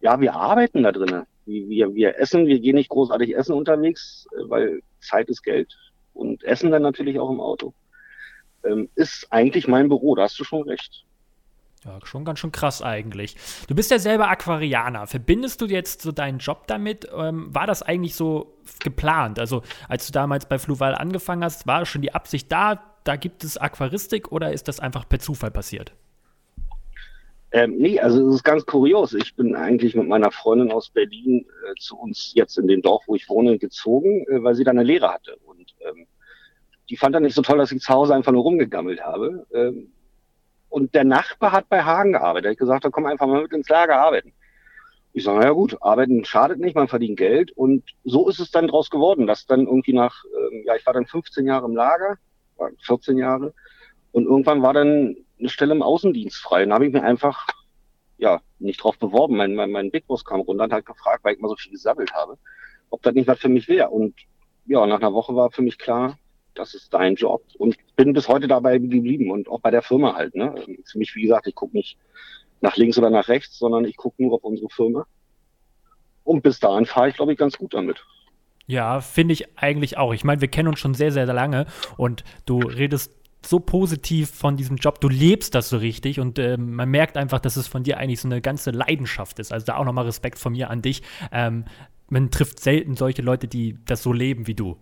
ja, 0.00 0.18
wir 0.20 0.34
arbeiten 0.34 0.82
da 0.82 0.92
drin. 0.92 1.24
Wir, 1.44 1.94
wir 1.94 2.18
essen, 2.18 2.46
wir 2.46 2.58
gehen 2.60 2.76
nicht 2.76 2.88
großartig 2.88 3.36
essen 3.36 3.52
unterwegs, 3.52 4.26
äh, 4.32 4.48
weil 4.48 4.82
Zeit 5.00 5.28
ist 5.28 5.42
Geld. 5.42 5.76
Und 6.14 6.42
essen 6.44 6.70
dann 6.70 6.82
natürlich 6.82 7.18
auch 7.18 7.30
im 7.30 7.40
Auto. 7.40 7.74
Ähm, 8.64 8.88
ist 8.94 9.26
eigentlich 9.30 9.68
mein 9.68 9.88
Büro, 9.88 10.14
da 10.14 10.22
hast 10.22 10.38
du 10.40 10.44
schon 10.44 10.62
recht. 10.62 11.04
Ja, 11.84 11.98
schon 12.04 12.24
ganz 12.24 12.38
schön 12.38 12.52
krass 12.52 12.80
eigentlich. 12.80 13.36
Du 13.68 13.74
bist 13.74 13.90
ja 13.90 13.98
selber 13.98 14.28
Aquarianer. 14.28 15.06
Verbindest 15.06 15.60
du 15.60 15.66
jetzt 15.66 16.00
so 16.00 16.12
deinen 16.12 16.38
Job 16.38 16.66
damit? 16.66 17.06
Ähm, 17.14 17.54
war 17.54 17.66
das 17.66 17.82
eigentlich 17.82 18.14
so 18.14 18.56
geplant? 18.82 19.38
Also, 19.38 19.62
als 19.88 20.06
du 20.06 20.12
damals 20.12 20.46
bei 20.46 20.58
Fluval 20.58 20.94
angefangen 20.94 21.44
hast, 21.44 21.66
war 21.66 21.84
schon 21.84 22.00
die 22.00 22.14
Absicht 22.14 22.50
da, 22.50 22.82
da 23.04 23.16
gibt 23.16 23.44
es 23.44 23.58
Aquaristik 23.58 24.32
oder 24.32 24.52
ist 24.52 24.66
das 24.66 24.80
einfach 24.80 25.06
per 25.06 25.18
Zufall 25.18 25.50
passiert? 25.50 25.92
Ähm, 27.52 27.76
nee, 27.76 28.00
also 28.00 28.28
es 28.28 28.36
ist 28.36 28.44
ganz 28.44 28.64
kurios. 28.66 29.12
Ich 29.12 29.36
bin 29.36 29.54
eigentlich 29.54 29.94
mit 29.94 30.08
meiner 30.08 30.32
Freundin 30.32 30.72
aus 30.72 30.88
Berlin 30.90 31.46
äh, 31.70 31.74
zu 31.78 31.96
uns 31.96 32.32
jetzt 32.34 32.58
in 32.58 32.66
dem 32.66 32.82
Dorf, 32.82 33.04
wo 33.06 33.14
ich 33.14 33.28
wohne, 33.28 33.58
gezogen, 33.58 34.26
äh, 34.28 34.42
weil 34.42 34.54
sie 34.54 34.64
da 34.64 34.72
eine 34.72 34.82
Lehre 34.82 35.12
hatte. 35.12 35.36
Und 35.44 35.72
ähm, 35.80 36.06
die 36.90 36.96
fand 36.96 37.14
dann 37.14 37.22
nicht 37.22 37.34
so 37.34 37.42
toll, 37.42 37.58
dass 37.58 37.70
ich 37.70 37.80
zu 37.80 37.92
Hause 37.92 38.14
einfach 38.14 38.32
nur 38.32 38.42
rumgegammelt 38.42 39.02
habe. 39.02 39.46
Ähm, 39.54 39.92
und 40.74 40.92
der 40.92 41.04
Nachbar 41.04 41.52
hat 41.52 41.68
bei 41.68 41.84
Hagen 41.84 42.14
gearbeitet. 42.14 42.46
Er 42.46 42.50
hat 42.50 42.58
gesagt, 42.58 42.86
komm 42.90 43.06
einfach 43.06 43.28
mal 43.28 43.42
mit 43.42 43.52
ins 43.52 43.68
Lager 43.68 44.00
arbeiten. 44.00 44.32
Ich 45.12 45.22
sage, 45.22 45.38
na 45.38 45.44
ja 45.44 45.52
gut, 45.52 45.76
arbeiten 45.80 46.24
schadet 46.24 46.58
nicht, 46.58 46.74
man 46.74 46.88
verdient 46.88 47.16
Geld. 47.16 47.52
Und 47.52 47.84
so 48.02 48.28
ist 48.28 48.40
es 48.40 48.50
dann 48.50 48.66
draus 48.66 48.90
geworden, 48.90 49.28
dass 49.28 49.46
dann 49.46 49.68
irgendwie 49.68 49.92
nach, 49.92 50.24
ähm, 50.36 50.64
ja, 50.66 50.74
ich 50.74 50.84
war 50.84 50.92
dann 50.92 51.06
15 51.06 51.46
Jahre 51.46 51.66
im 51.66 51.76
Lager, 51.76 52.18
14 52.84 53.18
Jahre. 53.18 53.54
Und 54.10 54.24
irgendwann 54.24 54.62
war 54.62 54.72
dann 54.72 55.16
eine 55.38 55.48
Stelle 55.48 55.74
im 55.74 55.82
Außendienst 55.82 56.38
frei. 56.38 56.64
Und 56.64 56.70
da 56.70 56.74
habe 56.74 56.88
ich 56.88 56.92
mir 56.92 57.04
einfach, 57.04 57.46
ja, 58.18 58.40
nicht 58.58 58.82
drauf 58.82 58.98
beworben. 58.98 59.36
Mein, 59.36 59.54
mein, 59.54 59.70
mein 59.70 59.92
Big 59.92 60.08
Boss 60.08 60.24
kam 60.24 60.40
runter 60.40 60.64
und 60.64 60.72
hat 60.72 60.86
gefragt, 60.86 61.22
weil 61.22 61.36
ich 61.36 61.40
mal 61.40 61.50
so 61.50 61.56
viel 61.56 61.70
gesammelt 61.70 62.12
habe, 62.14 62.36
ob 62.90 63.00
das 63.02 63.14
nicht 63.14 63.28
was 63.28 63.38
für 63.38 63.48
mich 63.48 63.68
wäre. 63.68 63.90
Und 63.90 64.16
ja, 64.66 64.84
nach 64.88 64.98
einer 64.98 65.12
Woche 65.12 65.36
war 65.36 65.52
für 65.52 65.62
mich 65.62 65.78
klar, 65.78 66.18
das 66.54 66.74
ist 66.74 66.92
dein 66.92 67.14
Job. 67.14 67.44
Und 67.58 67.76
bin 67.96 68.12
bis 68.12 68.28
heute 68.28 68.48
dabei 68.48 68.78
geblieben 68.78 69.30
und 69.30 69.48
auch 69.48 69.60
bei 69.60 69.70
der 69.70 69.82
Firma 69.82 70.14
halt. 70.14 70.34
Ne? 70.34 70.54
Für 70.84 70.98
mich, 70.98 71.14
wie 71.14 71.22
gesagt, 71.22 71.46
ich 71.46 71.54
gucke 71.54 71.76
nicht 71.76 71.96
nach 72.60 72.76
links 72.76 72.98
oder 72.98 73.10
nach 73.10 73.28
rechts, 73.28 73.58
sondern 73.58 73.84
ich 73.84 73.96
gucke 73.96 74.22
nur 74.22 74.34
auf 74.34 74.44
unsere 74.44 74.68
Firma. 74.70 75.06
Und 76.24 76.42
bis 76.42 76.58
dahin 76.58 76.86
fahre 76.86 77.10
ich, 77.10 77.16
glaube 77.16 77.32
ich, 77.32 77.38
ganz 77.38 77.58
gut 77.58 77.74
damit. 77.74 78.02
Ja, 78.66 79.00
finde 79.00 79.34
ich 79.34 79.58
eigentlich 79.58 79.98
auch. 79.98 80.14
Ich 80.14 80.24
meine, 80.24 80.40
wir 80.40 80.48
kennen 80.48 80.68
uns 80.68 80.78
schon 80.78 80.94
sehr, 80.94 81.12
sehr 81.12 81.26
lange 81.26 81.66
und 81.98 82.24
du 82.46 82.58
redest 82.60 83.12
so 83.46 83.60
positiv 83.60 84.30
von 84.30 84.56
diesem 84.56 84.76
Job, 84.76 85.00
du 85.00 85.08
lebst 85.08 85.54
das 85.54 85.68
so 85.68 85.76
richtig 85.76 86.18
und 86.18 86.38
äh, 86.38 86.56
man 86.56 86.88
merkt 86.88 87.18
einfach, 87.18 87.40
dass 87.40 87.56
es 87.56 87.66
von 87.66 87.82
dir 87.82 87.98
eigentlich 87.98 88.20
so 88.20 88.28
eine 88.28 88.40
ganze 88.40 88.70
Leidenschaft 88.70 89.38
ist. 89.38 89.52
Also 89.52 89.66
da 89.66 89.76
auch 89.76 89.84
nochmal 89.84 90.06
Respekt 90.06 90.38
von 90.38 90.52
mir 90.52 90.70
an 90.70 90.80
dich. 90.80 91.02
Ähm, 91.30 91.66
man 92.08 92.30
trifft 92.30 92.60
selten 92.60 92.96
solche 92.96 93.20
Leute, 93.22 93.48
die 93.48 93.76
das 93.84 94.02
so 94.02 94.12
leben 94.12 94.46
wie 94.46 94.54
du. 94.54 94.78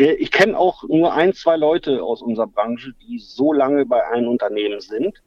Ich 0.00 0.30
kenne 0.30 0.58
auch 0.58 0.82
nur 0.84 1.12
ein, 1.12 1.34
zwei 1.34 1.56
Leute 1.56 2.02
aus 2.02 2.22
unserer 2.22 2.46
Branche, 2.46 2.94
die 3.02 3.18
so 3.18 3.52
lange 3.52 3.84
bei 3.84 4.06
einem 4.08 4.28
Unternehmen 4.28 4.80
sind. 4.80 5.22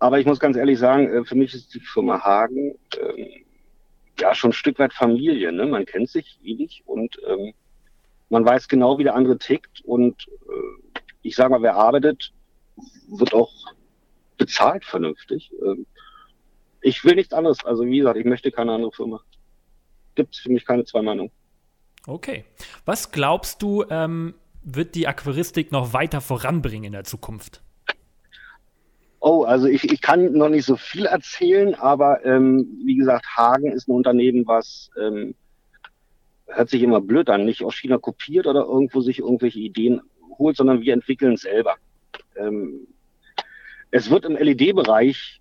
Aber 0.00 0.18
ich 0.18 0.26
muss 0.26 0.40
ganz 0.40 0.56
ehrlich 0.56 0.80
sagen, 0.80 1.08
äh, 1.08 1.24
für 1.24 1.36
mich 1.36 1.54
ist 1.54 1.72
die 1.74 1.80
Firma 1.80 2.20
Hagen 2.20 2.76
ähm, 3.00 3.44
ja 4.18 4.34
schon 4.34 4.50
ein 4.50 4.54
Stück 4.54 4.80
weit 4.80 4.92
Familie. 4.92 5.52
Ne? 5.52 5.66
Man 5.66 5.86
kennt 5.86 6.10
sich 6.10 6.40
ewig 6.42 6.82
und 6.86 7.20
ähm, 7.28 7.54
man 8.30 8.44
weiß 8.44 8.66
genau, 8.66 8.98
wie 8.98 9.04
der 9.04 9.14
andere 9.14 9.38
tickt. 9.38 9.80
Und 9.84 10.26
äh, 10.48 11.00
ich 11.22 11.36
sage 11.36 11.50
mal, 11.50 11.62
wer 11.62 11.76
arbeitet, 11.76 12.32
wird 13.08 13.32
auch 13.32 13.52
bezahlt 14.38 14.84
vernünftig. 14.84 15.52
Ähm, 15.64 15.86
ich 16.80 17.04
will 17.04 17.14
nichts 17.14 17.32
anderes. 17.32 17.64
Also 17.64 17.86
wie 17.86 17.98
gesagt, 17.98 18.18
ich 18.18 18.24
möchte 18.24 18.50
keine 18.50 18.72
andere 18.72 18.90
Firma. 18.90 19.20
Gibt 20.16 20.34
es 20.34 20.40
für 20.40 20.50
mich 20.50 20.66
keine 20.66 20.84
zwei 20.84 21.00
Meinungen. 21.00 21.30
Okay. 22.06 22.44
Was 22.84 23.12
glaubst 23.12 23.62
du, 23.62 23.84
ähm, 23.88 24.34
wird 24.62 24.94
die 24.94 25.06
Aquaristik 25.06 25.72
noch 25.72 25.92
weiter 25.92 26.20
voranbringen 26.20 26.84
in 26.84 26.92
der 26.92 27.04
Zukunft? 27.04 27.62
Oh, 29.20 29.44
also 29.44 29.66
ich, 29.66 29.90
ich 29.90 30.02
kann 30.02 30.32
noch 30.32 30.50
nicht 30.50 30.66
so 30.66 30.76
viel 30.76 31.06
erzählen, 31.06 31.74
aber 31.74 32.24
ähm, 32.26 32.68
wie 32.84 32.96
gesagt, 32.96 33.24
Hagen 33.36 33.72
ist 33.72 33.88
ein 33.88 33.92
Unternehmen, 33.92 34.46
was 34.46 34.90
ähm, 35.00 35.34
hört 36.46 36.68
sich 36.68 36.82
immer 36.82 37.00
blöd 37.00 37.30
an, 37.30 37.46
nicht 37.46 37.62
aus 37.62 37.74
China 37.74 37.96
kopiert 37.96 38.46
oder 38.46 38.64
irgendwo 38.64 39.00
sich 39.00 39.20
irgendwelche 39.20 39.60
Ideen 39.60 40.02
holt, 40.38 40.58
sondern 40.58 40.82
wir 40.82 40.92
entwickeln 40.92 41.38
selber. 41.38 41.76
Ähm, 42.36 42.86
es 43.90 44.10
wird 44.10 44.26
im 44.26 44.36
LED-Bereich 44.36 45.40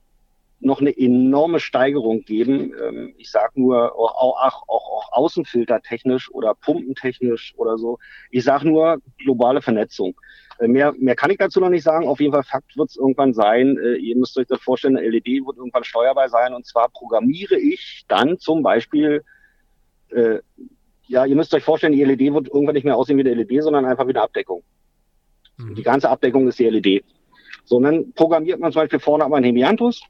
noch 0.63 0.81
eine 0.81 0.97
enorme 0.97 1.59
Steigerung 1.59 2.23
geben. 2.23 2.73
Ähm, 2.81 3.13
ich 3.17 3.29
sage 3.31 3.59
nur 3.59 3.95
auch, 3.95 4.15
auch, 4.15 4.63
auch, 4.67 4.89
auch 4.89 5.11
außenfiltertechnisch 5.11 6.31
oder 6.31 6.55
pumpentechnisch 6.55 7.53
oder 7.57 7.77
so. 7.77 7.99
Ich 8.31 8.43
sage 8.43 8.67
nur 8.67 8.99
globale 9.17 9.61
Vernetzung. 9.61 10.15
Äh, 10.59 10.67
mehr, 10.67 10.93
mehr 10.97 11.15
kann 11.15 11.31
ich 11.31 11.37
dazu 11.37 11.59
noch 11.59 11.69
nicht 11.69 11.83
sagen. 11.83 12.07
Auf 12.07 12.19
jeden 12.19 12.33
Fall 12.33 12.43
Fakt 12.43 12.77
wird 12.77 12.89
es 12.89 12.97
irgendwann 12.97 13.33
sein. 13.33 13.77
Äh, 13.77 13.95
ihr 13.95 14.15
müsst 14.15 14.37
euch 14.37 14.47
das 14.47 14.61
vorstellen, 14.61 14.97
eine 14.97 15.07
LED 15.07 15.45
wird 15.45 15.57
irgendwann 15.57 15.83
steuerbar 15.83 16.29
sein. 16.29 16.53
Und 16.53 16.65
zwar 16.65 16.89
programmiere 16.89 17.57
ich 17.57 18.05
dann 18.07 18.39
zum 18.39 18.63
Beispiel, 18.63 19.23
äh, 20.09 20.39
ja, 21.07 21.25
ihr 21.25 21.35
müsst 21.35 21.53
euch 21.53 21.63
vorstellen, 21.63 21.93
die 21.93 22.03
LED 22.03 22.33
wird 22.33 22.47
irgendwann 22.47 22.75
nicht 22.75 22.85
mehr 22.85 22.95
aussehen 22.95 23.17
wie 23.17 23.21
eine 23.21 23.33
LED, 23.33 23.63
sondern 23.63 23.85
einfach 23.85 24.05
wie 24.07 24.11
eine 24.11 24.21
Abdeckung. 24.21 24.63
Mhm. 25.57 25.75
Die 25.75 25.83
ganze 25.83 26.09
Abdeckung 26.09 26.47
ist 26.47 26.59
die 26.59 26.69
LED. 26.69 27.03
So, 27.65 27.77
und 27.77 27.83
dann 27.83 28.13
programmiert 28.13 28.59
man 28.59 28.71
zum 28.71 28.81
Beispiel 28.81 28.99
vorne 28.99 29.23
aber 29.23 29.37
ein 29.37 29.43
Hemianthus 29.43 30.01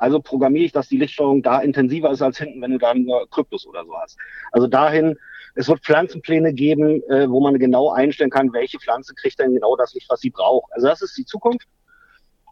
also 0.00 0.18
programmiere 0.18 0.64
ich, 0.64 0.72
dass 0.72 0.88
die 0.88 0.96
Lichtsteuerung 0.96 1.42
da 1.42 1.60
intensiver 1.60 2.10
ist 2.10 2.22
als 2.22 2.38
hinten, 2.38 2.62
wenn 2.62 2.70
du 2.70 2.78
da 2.78 2.94
nur 2.94 3.28
Kryptos 3.28 3.66
oder 3.66 3.84
so 3.84 3.94
hast. 3.98 4.16
Also 4.50 4.66
dahin, 4.66 5.16
es 5.54 5.68
wird 5.68 5.84
Pflanzenpläne 5.84 6.54
geben, 6.54 7.02
äh, 7.10 7.28
wo 7.28 7.40
man 7.40 7.58
genau 7.58 7.90
einstellen 7.90 8.30
kann, 8.30 8.52
welche 8.54 8.78
Pflanze 8.78 9.14
kriegt 9.14 9.38
denn 9.38 9.54
genau 9.54 9.76
das 9.76 9.92
Licht, 9.92 10.08
was 10.08 10.20
sie 10.20 10.30
braucht. 10.30 10.72
Also 10.72 10.86
das 10.86 11.02
ist 11.02 11.18
die 11.18 11.26
Zukunft. 11.26 11.68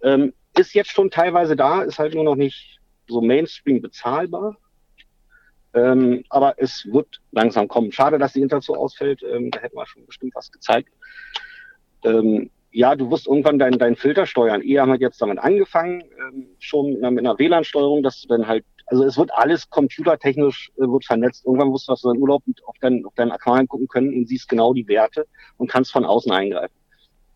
Ähm, 0.02 0.34
ist 0.58 0.74
jetzt 0.74 0.90
schon 0.90 1.10
teilweise 1.10 1.56
da, 1.56 1.82
ist 1.82 1.98
halt 1.98 2.14
nur 2.14 2.24
noch 2.24 2.36
nicht 2.36 2.80
so 3.06 3.22
Mainstream 3.22 3.80
bezahlbar. 3.80 4.58
Ähm, 5.72 6.24
aber 6.28 6.54
es 6.58 6.86
wird 6.92 7.22
langsam 7.30 7.66
kommen. 7.66 7.92
Schade, 7.92 8.18
dass 8.18 8.34
die 8.34 8.42
Inter 8.42 8.60
so 8.60 8.74
ausfällt. 8.74 9.22
Ähm, 9.22 9.50
da 9.50 9.60
hätten 9.60 9.76
wir 9.76 9.86
schon 9.86 10.04
bestimmt 10.04 10.34
was 10.34 10.52
gezeigt. 10.52 10.90
Ähm, 12.04 12.50
ja, 12.70 12.94
du 12.94 13.10
wirst 13.10 13.26
irgendwann 13.26 13.58
deinen 13.58 13.78
dein 13.78 13.96
Filter 13.96 14.26
steuern. 14.26 14.62
Eher 14.62 14.82
haben 14.82 14.92
wir 14.92 14.98
jetzt 14.98 15.20
damit 15.20 15.38
angefangen, 15.38 16.02
ähm, 16.02 16.48
schon 16.58 16.92
mit 16.92 17.04
einer 17.04 17.38
WLAN-Steuerung, 17.38 18.02
dass 18.02 18.20
du 18.20 18.28
dann 18.28 18.46
halt, 18.46 18.64
also 18.86 19.04
es 19.04 19.16
wird 19.16 19.30
alles 19.32 19.68
computertechnisch 19.70 20.70
äh, 20.76 20.82
wird 20.82 21.04
vernetzt. 21.04 21.46
Irgendwann 21.46 21.72
wirst 21.72 21.88
du 21.88 21.92
aus 21.92 22.02
deinem 22.02 22.20
Urlaub 22.20 22.42
auf 22.66 22.76
deinen, 22.80 23.04
auf 23.06 23.14
deinen 23.14 23.32
Aquarium 23.32 23.68
gucken 23.68 23.88
können 23.88 24.14
und 24.14 24.28
siehst 24.28 24.48
genau 24.48 24.74
die 24.74 24.86
Werte 24.88 25.26
und 25.56 25.70
kannst 25.70 25.92
von 25.92 26.04
außen 26.04 26.30
eingreifen. 26.30 26.74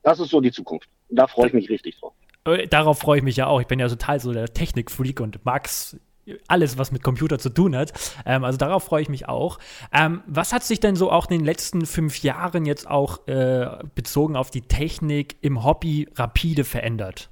Das 0.03 0.21
ist 0.21 0.31
so 0.31 0.41
die 0.41 0.53
Zukunft. 0.53 0.89
Da 1.09 1.27
freue 1.27 1.49
ich 1.49 1.53
mich 1.53 1.71
richtig 1.71 1.99
drauf. 1.99 2.13
Äh, 2.45 2.67
darauf 2.67 2.99
freue 2.99 3.19
ich 3.19 3.25
mich 3.25 3.37
ja 3.37 3.47
auch. 3.47 3.61
Ich 3.61 3.67
bin 3.67 3.79
ja 3.79 3.89
total 3.89 4.21
so 4.21 4.33
der 4.33 4.53
Technikfreak 4.53 5.21
und 5.21 5.45
mag's 5.45 5.99
alles, 6.47 6.79
was 6.79 6.93
mit 6.93 7.03
Computer 7.03 7.39
zu 7.39 7.51
tun 7.51 7.77
hat. 7.77 7.93
Ähm, 8.27 8.45
also 8.45 8.59
darauf 8.59 8.85
freue 8.85 9.03
ich 9.03 9.09
mich 9.09 9.29
auch. 9.29 9.59
Ähm, 9.93 10.23
was 10.27 10.53
hat 10.53 10.63
sich 10.63 10.81
denn 10.81 10.97
so 10.97 11.11
auch 11.11 11.31
in 11.31 11.39
den 11.39 11.45
letzten 11.45 11.87
fünf 11.87 12.23
Jahren 12.23 12.65
jetzt 12.67 12.89
auch 12.89 13.27
äh, 13.27 13.67
bezogen 13.95 14.37
auf 14.37 14.51
die 14.51 14.63
Technik 14.63 15.37
im 15.41 15.65
Hobby 15.65 16.09
rapide 16.15 16.65
verändert? 16.65 17.29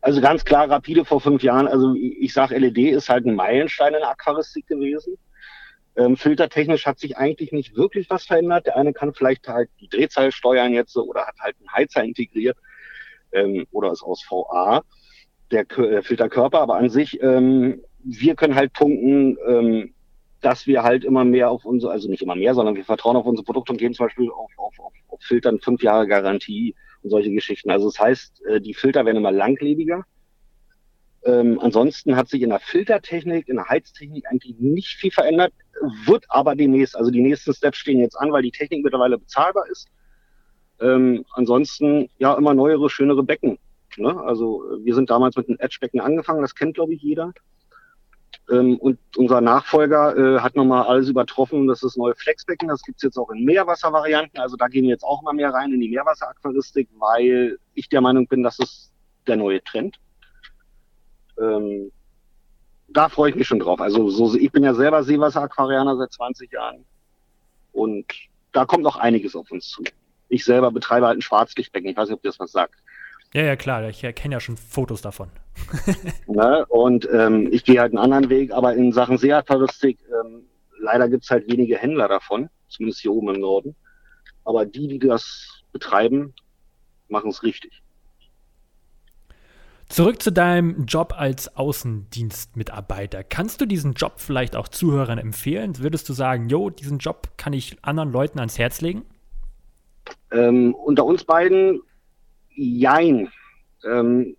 Also 0.00 0.20
ganz 0.20 0.44
klar, 0.44 0.68
rapide 0.68 1.04
vor 1.04 1.20
fünf 1.20 1.42
Jahren. 1.42 1.66
Also 1.66 1.94
ich 1.94 2.32
sage, 2.32 2.58
LED 2.58 2.78
ist 2.78 3.08
halt 3.08 3.26
ein 3.26 3.34
Meilenstein 3.34 3.94
in 3.94 4.00
der 4.00 4.10
Aquaristik 4.10 4.66
gewesen. 4.66 5.16
Ähm, 5.96 6.16
filtertechnisch 6.16 6.86
hat 6.86 6.98
sich 6.98 7.16
eigentlich 7.16 7.52
nicht 7.52 7.76
wirklich 7.76 8.10
was 8.10 8.24
verändert. 8.24 8.66
Der 8.66 8.76
eine 8.76 8.92
kann 8.92 9.14
vielleicht 9.14 9.48
halt 9.48 9.70
die 9.80 9.88
Drehzahl 9.88 10.32
steuern 10.32 10.72
jetzt 10.72 10.96
oder 10.96 11.26
hat 11.26 11.36
halt 11.38 11.56
einen 11.58 11.72
Heizer 11.72 12.02
integriert 12.02 12.58
ähm, 13.32 13.66
oder 13.70 13.92
ist 13.92 14.02
aus 14.02 14.22
VA 14.28 14.82
der 15.50 15.70
äh, 15.78 16.02
Filterkörper, 16.02 16.60
aber 16.60 16.76
an 16.76 16.88
sich, 16.88 17.22
ähm, 17.22 17.82
wir 18.02 18.34
können 18.34 18.54
halt 18.54 18.72
punkten, 18.72 19.38
ähm, 19.46 19.94
dass 20.40 20.66
wir 20.66 20.82
halt 20.82 21.04
immer 21.04 21.24
mehr 21.24 21.50
auf 21.50 21.64
unsere, 21.64 21.92
also 21.92 22.08
nicht 22.08 22.22
immer 22.22 22.36
mehr, 22.36 22.54
sondern 22.54 22.76
wir 22.76 22.84
vertrauen 22.84 23.16
auf 23.16 23.24
unsere 23.24 23.44
Produkte 23.44 23.72
und 23.72 23.78
gehen 23.78 23.94
zum 23.94 24.06
Beispiel 24.06 24.30
auf, 24.30 24.50
auf, 24.56 24.78
auf, 24.78 24.92
auf 25.08 25.20
Filtern 25.22 25.58
fünf 25.58 25.82
Jahre 25.82 26.06
Garantie 26.06 26.74
und 27.02 27.10
solche 27.10 27.30
Geschichten. 27.30 27.70
Also 27.70 27.86
das 27.86 27.98
heißt, 27.98 28.44
äh, 28.46 28.60
die 28.60 28.74
Filter 28.74 29.06
werden 29.06 29.16
immer 29.16 29.32
langlebiger. 29.32 30.04
Ähm, 31.24 31.58
ansonsten 31.60 32.16
hat 32.16 32.28
sich 32.28 32.42
in 32.42 32.50
der 32.50 32.60
Filtertechnik, 32.60 33.48
in 33.48 33.56
der 33.56 33.68
Heiztechnik 33.68 34.26
eigentlich 34.28 34.56
nicht 34.58 34.88
viel 34.88 35.10
verändert, 35.10 35.54
wird 36.04 36.26
aber 36.28 36.54
demnächst, 36.54 36.96
also 36.96 37.10
die 37.10 37.22
nächsten 37.22 37.54
Steps 37.54 37.78
stehen 37.78 37.98
jetzt 37.98 38.16
an, 38.16 38.30
weil 38.30 38.42
die 38.42 38.50
Technik 38.50 38.84
mittlerweile 38.84 39.18
bezahlbar 39.18 39.64
ist. 39.70 39.88
Ähm, 40.80 41.24
ansonsten 41.32 42.10
ja 42.18 42.34
immer 42.34 42.52
neuere, 42.52 42.90
schönere 42.90 43.22
Becken. 43.22 43.58
Ne? 43.96 44.20
Also 44.24 44.64
wir 44.82 44.94
sind 44.94 45.10
damals 45.10 45.36
mit 45.36 45.48
einem 45.48 45.58
Edgebecken 45.58 46.00
angefangen, 46.00 46.42
das 46.42 46.54
kennt 46.54 46.74
glaube 46.74 46.94
ich 46.94 47.02
jeder. 47.02 47.32
Ähm, 48.50 48.76
und 48.78 48.98
unser 49.16 49.40
Nachfolger 49.40 50.16
äh, 50.16 50.40
hat 50.40 50.54
nochmal 50.54 50.84
alles 50.84 51.08
übertroffen. 51.08 51.66
Das 51.66 51.78
ist 51.78 51.84
das 51.84 51.96
neue 51.96 52.14
Flexbecken. 52.14 52.68
Das 52.68 52.82
gibt's 52.82 53.02
jetzt 53.02 53.16
auch 53.16 53.30
in 53.30 53.44
Meerwasservarianten. 53.44 54.38
Also 54.40 54.56
da 54.56 54.68
gehen 54.68 54.84
wir 54.84 54.90
jetzt 54.90 55.04
auch 55.04 55.22
mal 55.22 55.32
mehr 55.32 55.52
rein 55.52 55.72
in 55.72 55.80
die 55.80 55.88
Meerwasseraquaristik, 55.88 56.88
weil 56.98 57.58
ich 57.74 57.88
der 57.88 58.00
Meinung 58.00 58.26
bin, 58.26 58.42
das 58.42 58.58
ist 58.58 58.92
der 59.26 59.36
neue 59.36 59.62
Trend. 59.64 59.96
Ähm, 61.40 61.90
da 62.88 63.08
freue 63.08 63.30
ich 63.30 63.36
mich 63.36 63.48
schon 63.48 63.60
drauf. 63.60 63.80
Also 63.80 64.08
so, 64.10 64.34
ich 64.34 64.52
bin 64.52 64.62
ja 64.62 64.74
selber 64.74 65.02
Seewasseraquarianer 65.02 65.96
seit 65.96 66.12
20 66.12 66.52
Jahren. 66.52 66.84
Und 67.72 68.06
da 68.52 68.66
kommt 68.66 68.84
noch 68.84 68.96
einiges 68.96 69.34
auf 69.34 69.50
uns 69.50 69.68
zu. 69.68 69.82
Ich 70.28 70.44
selber 70.44 70.70
betreibe 70.70 71.06
halt 71.06 71.18
ein 71.18 71.22
Schwarzlichtbecken. 71.22 71.90
Ich 71.90 71.96
weiß 71.96 72.08
nicht, 72.08 72.16
ob 72.16 72.22
das 72.22 72.38
was 72.38 72.52
sagt. 72.52 72.74
Ja, 73.34 73.42
ja, 73.42 73.56
klar, 73.56 73.88
ich 73.88 74.00
kenne 74.14 74.34
ja 74.34 74.40
schon 74.40 74.56
Fotos 74.56 75.02
davon. 75.02 75.28
ne? 76.28 76.64
Und 76.68 77.08
ähm, 77.12 77.48
ich 77.50 77.64
gehe 77.64 77.80
halt 77.80 77.92
einen 77.92 77.98
anderen 77.98 78.30
Weg, 78.30 78.52
aber 78.52 78.74
in 78.74 78.92
Sachen 78.92 79.18
Seeaquaristik, 79.18 79.98
ähm, 80.08 80.44
leider 80.78 81.08
gibt 81.08 81.24
es 81.24 81.30
halt 81.30 81.50
wenige 81.50 81.76
Händler 81.76 82.06
davon, 82.06 82.48
zumindest 82.68 83.00
hier 83.00 83.12
oben 83.12 83.34
im 83.34 83.40
Norden. 83.40 83.74
Aber 84.44 84.64
die, 84.64 84.86
die 84.86 85.00
das 85.00 85.62
betreiben, 85.72 86.32
machen 87.08 87.30
es 87.30 87.42
richtig. 87.42 87.82
Zurück 89.88 90.22
zu 90.22 90.30
deinem 90.30 90.86
Job 90.86 91.14
als 91.16 91.56
Außendienstmitarbeiter. 91.56 93.24
Kannst 93.24 93.60
du 93.60 93.66
diesen 93.66 93.94
Job 93.94 94.14
vielleicht 94.16 94.54
auch 94.54 94.68
Zuhörern 94.68 95.18
empfehlen? 95.18 95.78
Würdest 95.80 96.08
du 96.08 96.12
sagen, 96.12 96.48
jo, 96.48 96.70
diesen 96.70 96.98
Job 96.98 97.32
kann 97.36 97.52
ich 97.52 97.78
anderen 97.82 98.12
Leuten 98.12 98.38
ans 98.38 98.58
Herz 98.58 98.80
legen? 98.80 99.04
Ähm, 100.30 100.74
unter 100.74 101.04
uns 101.04 101.24
beiden 101.24 101.80
jein. 102.54 103.30
Ähm, 103.84 104.36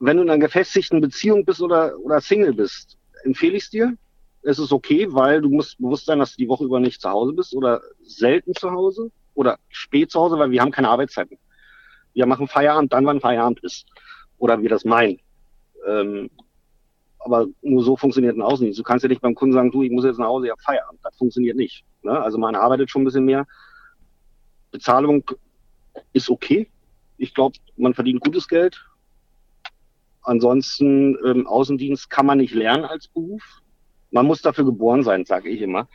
wenn 0.00 0.16
du 0.16 0.22
in 0.22 0.30
einer 0.30 0.38
gefestigten 0.38 1.00
Beziehung 1.00 1.44
bist 1.44 1.60
oder, 1.60 1.98
oder 1.98 2.20
Single 2.20 2.54
bist, 2.54 2.96
empfehle 3.24 3.56
ich 3.56 3.64
es 3.64 3.70
dir. 3.70 3.96
Es 4.42 4.58
ist 4.58 4.72
okay, 4.72 5.08
weil 5.10 5.40
du 5.40 5.50
musst 5.50 5.78
bewusst 5.78 6.06
sein, 6.06 6.20
dass 6.20 6.36
du 6.36 6.42
die 6.42 6.48
Woche 6.48 6.64
über 6.64 6.78
nicht 6.80 7.00
zu 7.00 7.10
Hause 7.10 7.32
bist 7.32 7.54
oder 7.54 7.82
selten 8.02 8.54
zu 8.54 8.70
Hause 8.70 9.10
oder 9.34 9.58
spät 9.68 10.10
zu 10.10 10.20
Hause, 10.20 10.38
weil 10.38 10.50
wir 10.50 10.60
haben 10.60 10.70
keine 10.70 10.88
Arbeitszeiten. 10.88 11.38
Wir 12.14 12.26
machen 12.26 12.48
Feierabend 12.48 12.92
dann, 12.92 13.06
wann 13.06 13.20
Feierabend 13.20 13.60
ist. 13.62 13.86
Oder 14.38 14.62
wir 14.62 14.68
das 14.68 14.84
meinen. 14.84 15.20
Ähm, 15.86 16.30
aber 17.18 17.46
nur 17.62 17.82
so 17.82 17.96
funktioniert 17.96 18.36
ein 18.36 18.42
Außendienst. 18.42 18.78
Du 18.78 18.84
kannst 18.84 19.02
ja 19.02 19.08
nicht 19.08 19.20
beim 19.20 19.34
Kunden 19.34 19.52
sagen, 19.52 19.70
du, 19.70 19.82
ich 19.82 19.90
muss 19.90 20.04
jetzt 20.04 20.18
nach 20.18 20.26
Hause, 20.26 20.46
ich 20.46 20.52
habe 20.52 20.62
Feierabend. 20.62 21.00
Das 21.02 21.16
funktioniert 21.16 21.56
nicht. 21.56 21.84
Ne? 22.02 22.18
Also 22.18 22.38
man 22.38 22.54
arbeitet 22.54 22.90
schon 22.90 23.02
ein 23.02 23.04
bisschen 23.06 23.24
mehr. 23.24 23.46
Bezahlung 24.70 25.24
ist 26.12 26.30
okay, 26.30 26.68
ich 27.18 27.34
glaube, 27.34 27.58
man 27.76 27.94
verdient 27.94 28.24
gutes 28.24 28.48
Geld. 28.48 28.82
Ansonsten 30.22 31.16
ähm, 31.26 31.46
Außendienst 31.46 32.08
kann 32.10 32.26
man 32.26 32.38
nicht 32.38 32.54
lernen 32.54 32.84
als 32.84 33.08
Beruf. 33.08 33.42
Man 34.10 34.26
muss 34.26 34.40
dafür 34.40 34.64
geboren 34.64 35.02
sein, 35.02 35.24
sage 35.24 35.48
ich 35.48 35.60
immer. 35.60 35.88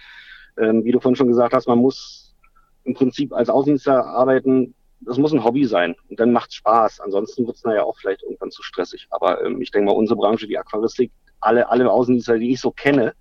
Ähm, 0.58 0.84
wie 0.84 0.92
du 0.92 1.00
vorhin 1.00 1.16
schon 1.16 1.30
gesagt 1.30 1.54
hast, 1.54 1.68
man 1.68 1.80
muss 1.80 2.36
im 2.84 2.94
Prinzip 2.94 3.34
als 3.34 3.50
Außendienstler 3.50 4.06
arbeiten. 4.06 4.76
Das 5.02 5.18
muss 5.18 5.34
ein 5.34 5.44
Hobby 5.44 5.66
sein 5.66 5.96
und 6.10 6.20
dann 6.20 6.32
macht 6.32 6.54
Spaß. 6.54 7.00
Ansonsten 7.00 7.46
wird 7.46 7.58
es 7.58 7.64
naja 7.64 7.84
auch 7.84 7.98
vielleicht 7.98 8.24
irgendwann 8.24 8.52
zu 8.52 8.64
stressig. 8.64 9.08
Aber 9.10 9.44
ähm, 9.44 9.62
ich 9.62 9.72
denke 9.72 9.92
mal, 9.92 9.98
unsere 9.98 10.18
Branche, 10.18 10.48
die 10.48 10.58
Aquaristik, 10.58 11.12
alle, 11.40 11.70
alle 11.70 11.90
Außendienstler, 11.92 12.40
die 12.40 12.52
ich 12.52 12.62
so 12.62 12.72
kenne 12.72 13.14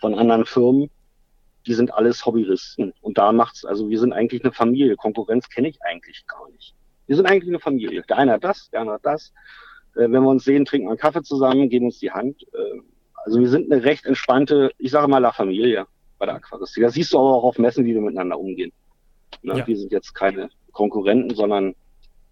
von 0.00 0.14
anderen 0.14 0.46
Firmen, 0.46 0.90
die 1.66 1.74
sind 1.74 1.92
alles 1.92 2.24
Hobbyisten. 2.24 2.92
Und 3.00 3.18
da 3.18 3.32
macht's, 3.32 3.64
also 3.64 3.88
wir 3.88 3.98
sind 3.98 4.12
eigentlich 4.12 4.42
eine 4.42 4.52
Familie. 4.52 4.96
Konkurrenz 4.96 5.48
kenne 5.48 5.68
ich 5.68 5.82
eigentlich 5.82 6.26
gar 6.26 6.48
nicht. 6.50 6.74
Wir 7.10 7.16
sind 7.16 7.26
eigentlich 7.26 7.48
eine 7.48 7.58
Familie. 7.58 8.04
Der 8.08 8.18
eine 8.18 8.34
hat 8.34 8.44
das, 8.44 8.70
der 8.70 8.82
andere 8.82 8.94
hat 8.94 9.04
das. 9.04 9.32
Äh, 9.96 10.02
wenn 10.02 10.22
wir 10.22 10.28
uns 10.28 10.44
sehen, 10.44 10.64
trinken 10.64 10.86
wir 10.86 10.90
einen 10.90 10.98
Kaffee 11.00 11.24
zusammen, 11.24 11.68
geben 11.68 11.86
uns 11.86 11.98
die 11.98 12.12
Hand. 12.12 12.44
Äh, 12.52 12.82
also 13.24 13.40
wir 13.40 13.48
sind 13.48 13.72
eine 13.72 13.82
recht 13.82 14.06
entspannte, 14.06 14.70
ich 14.78 14.92
sage 14.92 15.08
mal 15.08 15.18
La 15.18 15.32
Familie 15.32 15.88
bei 16.20 16.26
der 16.26 16.36
Aquaristik. 16.36 16.84
Das 16.84 16.94
siehst 16.94 17.12
du 17.12 17.18
aber 17.18 17.34
auch 17.34 17.42
auf 17.42 17.58
Messen, 17.58 17.84
wie 17.84 17.94
wir 17.94 18.00
miteinander 18.00 18.38
umgehen. 18.38 18.70
Ne? 19.42 19.58
Ja. 19.58 19.66
Wir 19.66 19.76
sind 19.76 19.90
jetzt 19.90 20.14
keine 20.14 20.50
Konkurrenten, 20.70 21.34
sondern 21.34 21.74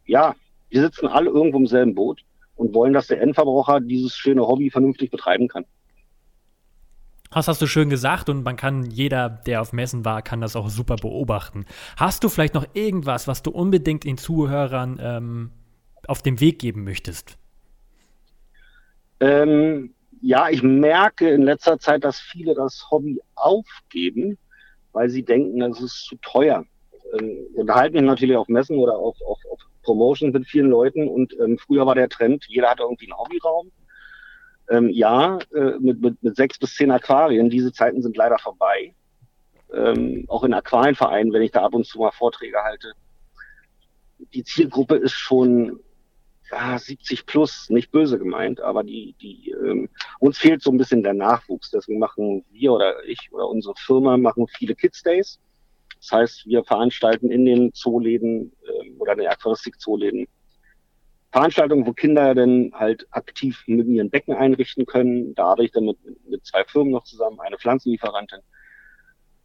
ja, 0.07 0.37
wir 0.69 0.81
sitzen 0.81 1.09
alle 1.09 1.31
irgendwo 1.31 1.59
im 1.59 1.67
selben 1.67 1.97
Boot 1.97 2.21
und 2.55 2.73
wollen, 2.73 2.93
dass 2.93 3.09
der 3.09 3.21
Endverbraucher 3.21 3.81
dieses 3.81 4.15
schöne 4.15 4.47
Hobby 4.47 4.71
vernünftig 4.71 5.11
betreiben 5.11 5.49
kann. 5.49 5.65
Das 7.31 7.47
hast 7.47 7.61
du 7.61 7.67
schön 7.67 7.91
gesagt 7.91 8.29
und 8.29 8.43
man 8.43 8.57
kann, 8.57 8.85
jeder, 8.85 9.29
der 9.29 9.61
auf 9.61 9.73
Messen 9.73 10.05
war, 10.05 10.23
kann 10.23 10.41
das 10.41 10.57
auch 10.57 10.71
super 10.71 10.97
beobachten. 10.97 11.67
Hast 11.97 12.25
du 12.25 12.29
vielleicht 12.29 12.55
noch 12.55 12.67
irgendwas, 12.73 13.29
was 13.29 13.43
du 13.43 13.51
unbedingt 13.51 14.05
den 14.05 14.17
Zuhörern 14.17 14.99
ähm, 15.01 15.51
auf 16.07 16.23
den 16.23 16.41
Weg 16.41 16.59
geben 16.59 16.85
möchtest? 16.85 17.37
Ähm, 19.21 19.95
ja, 20.23 20.49
ich 20.49 20.63
merke 20.63 21.29
in 21.29 21.43
letzter 21.43 21.79
Zeit, 21.79 22.05
dass 22.05 22.19
viele 22.19 22.55
das 22.55 22.87
Hobby 22.91 23.21
aufgeben, 23.35 24.39
weil 24.93 25.11
sie 25.11 25.23
denken, 25.23 25.61
das 25.61 25.81
ist 25.81 26.07
zu 26.07 26.17
teuer. 26.23 26.65
Ähm, 27.19 27.47
unterhalten 27.55 27.97
mich 27.97 28.05
natürlich 28.05 28.37
auf 28.37 28.49
Messen 28.49 28.79
oder 28.79 28.97
auf, 28.97 29.17
auf, 29.27 29.39
auf 29.51 29.61
Promotions 29.83 30.33
mit 30.33 30.47
vielen 30.47 30.71
Leuten 30.71 31.09
und 31.09 31.35
ähm, 31.41 31.59
früher 31.59 31.87
war 31.87 31.95
der 31.95 32.09
Trend, 32.09 32.45
jeder 32.49 32.71
hatte 32.71 32.83
irgendwie 32.83 33.07
einen 33.07 33.19
Hobbyraum. 33.19 33.71
Ähm, 34.71 34.91
ja, 34.91 35.39
äh, 35.55 35.79
mit, 35.79 36.01
mit, 36.01 36.23
mit 36.23 36.37
sechs 36.37 36.59
bis 36.59 36.75
zehn 36.75 36.91
Aquarien, 36.91 37.49
diese 37.49 37.73
Zeiten 37.73 38.03
sind 38.03 38.17
leider 38.17 38.39
vorbei. 38.39 38.95
Ähm, 39.73 40.25
auch 40.29 40.45
in 40.45 40.55
Aquarienvereinen, 40.55 41.33
wenn 41.33 41.43
ich 41.43 41.53
da 41.53 41.63
ab 41.63 41.75
und 41.75 41.87
zu 41.87 41.99
mal 41.99 42.11
Vorträge 42.11 42.59
halte. 42.63 42.93
Die 44.35 44.45
Zielgruppe 44.45 44.97
ist 44.97 45.13
schon 45.13 45.81
ja, 46.51 46.79
70 46.79 47.27
plus, 47.27 47.69
nicht 47.71 47.91
böse 47.91 48.19
gemeint, 48.19 48.61
aber 48.61 48.83
die, 48.83 49.15
die, 49.21 49.51
ähm, 49.51 49.89
uns 50.19 50.39
fehlt 50.39 50.63
so 50.63 50.71
ein 50.71 50.79
bisschen 50.79 51.03
der 51.03 51.15
Nachwuchs. 51.15 51.71
Deswegen 51.71 51.99
machen 51.99 52.45
wir 52.51 52.73
oder 52.73 53.05
ich 53.05 53.31
oder 53.33 53.49
unsere 53.49 53.75
Firma 53.77 54.17
machen 54.17 54.47
viele 54.49 54.75
Kids 54.75 55.03
Days. 55.03 55.39
Das 56.01 56.13
heißt, 56.13 56.47
wir 56.47 56.65
veranstalten 56.65 57.31
in 57.31 57.45
den 57.45 57.73
Zooläden 57.73 58.53
ähm, 58.63 58.97
oder 58.99 59.13
in 59.13 59.19
den 59.19 59.29
Aquaristik-Zooläden 59.29 60.27
Veranstaltungen, 61.31 61.87
wo 61.87 61.93
Kinder 61.93 62.35
dann 62.35 62.73
halt 62.75 63.07
aktiv 63.11 63.63
mit 63.67 63.87
ihren 63.87 64.11
Becken 64.11 64.35
einrichten 64.35 64.87
können. 64.87 65.35
Da 65.35 65.45
arbeite 65.45 65.65
ich 65.65 65.73
dann 65.73 65.85
mit, 65.85 65.99
mit 66.29 66.47
zwei 66.47 66.65
Firmen 66.65 66.93
noch 66.93 67.05
zusammen, 67.05 67.39
eine 67.41 67.59
Pflanzenlieferantin 67.59 68.41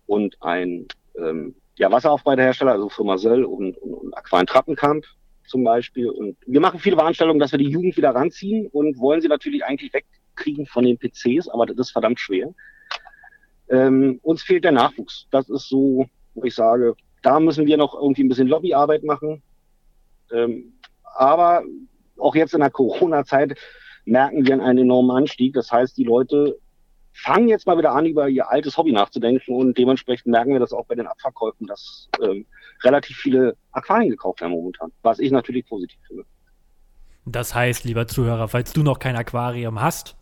und 0.05 0.41
ein 0.41 0.87
ähm, 1.17 1.55
ja, 1.77 1.91
Wasseraufbereiterhersteller, 1.91 2.71
also 2.71 2.89
Firma 2.89 3.17
Söll 3.17 3.43
und, 3.43 3.77
und, 3.77 3.93
und 3.93 4.17
Aquan 4.17 4.45
Trappenkamp 4.45 5.05
zum 5.45 5.63
Beispiel. 5.63 6.09
Und 6.09 6.37
wir 6.45 6.61
machen 6.61 6.79
viele 6.79 6.95
Veranstaltungen, 6.95 7.39
dass 7.39 7.51
wir 7.51 7.59
die 7.59 7.69
Jugend 7.69 7.97
wieder 7.97 8.11
ranziehen 8.11 8.67
und 8.67 8.97
wollen 8.99 9.21
sie 9.21 9.27
natürlich 9.27 9.65
eigentlich 9.65 9.93
wegkriegen 9.93 10.65
von 10.65 10.85
den 10.85 10.97
PCs, 10.97 11.49
aber 11.49 11.65
das 11.65 11.77
ist 11.77 11.91
verdammt 11.91 12.19
schwer. 12.19 12.53
Ähm, 13.69 14.19
uns 14.23 14.43
fehlt 14.43 14.63
der 14.63 14.71
Nachwuchs. 14.71 15.27
Das 15.31 15.49
ist 15.49 15.67
so, 15.67 16.05
wo 16.33 16.43
ich 16.43 16.55
sage, 16.55 16.95
da 17.21 17.39
müssen 17.39 17.65
wir 17.65 17.77
noch 17.77 17.93
irgendwie 17.95 18.23
ein 18.23 18.29
bisschen 18.29 18.47
Lobbyarbeit 18.47 19.03
machen. 19.03 19.41
Ähm, 20.31 20.73
aber 21.15 21.63
auch 22.17 22.35
jetzt 22.35 22.53
in 22.53 22.61
der 22.61 22.69
Corona-Zeit 22.69 23.57
merken 24.05 24.45
wir 24.45 24.53
einen 24.61 24.79
enormen 24.79 25.11
Anstieg. 25.11 25.53
Das 25.53 25.71
heißt, 25.71 25.97
die 25.97 26.03
Leute 26.03 26.57
fangen 27.13 27.47
jetzt 27.47 27.67
mal 27.67 27.77
wieder 27.77 27.93
an, 27.93 28.05
über 28.05 28.27
ihr 28.27 28.49
altes 28.49 28.77
Hobby 28.77 28.91
nachzudenken 28.91 29.55
und 29.55 29.77
dementsprechend 29.77 30.27
merken 30.27 30.53
wir 30.53 30.59
das 30.59 30.73
auch 30.73 30.85
bei 30.85 30.95
den 30.95 31.07
Abverkäufen, 31.07 31.67
dass 31.67 32.09
ähm, 32.21 32.45
relativ 32.83 33.17
viele 33.17 33.55
Aquarien 33.71 34.09
gekauft 34.09 34.41
werden 34.41 34.51
momentan, 34.51 34.91
was 35.03 35.19
ich 35.19 35.31
natürlich 35.31 35.65
positiv 35.67 35.99
finde. 36.07 36.25
Das 37.25 37.55
heißt, 37.55 37.85
lieber 37.85 38.07
Zuhörer, 38.07 38.47
falls 38.47 38.73
du 38.73 38.83
noch 38.83 38.99
kein 38.99 39.15
Aquarium 39.15 39.81
hast, 39.81 40.15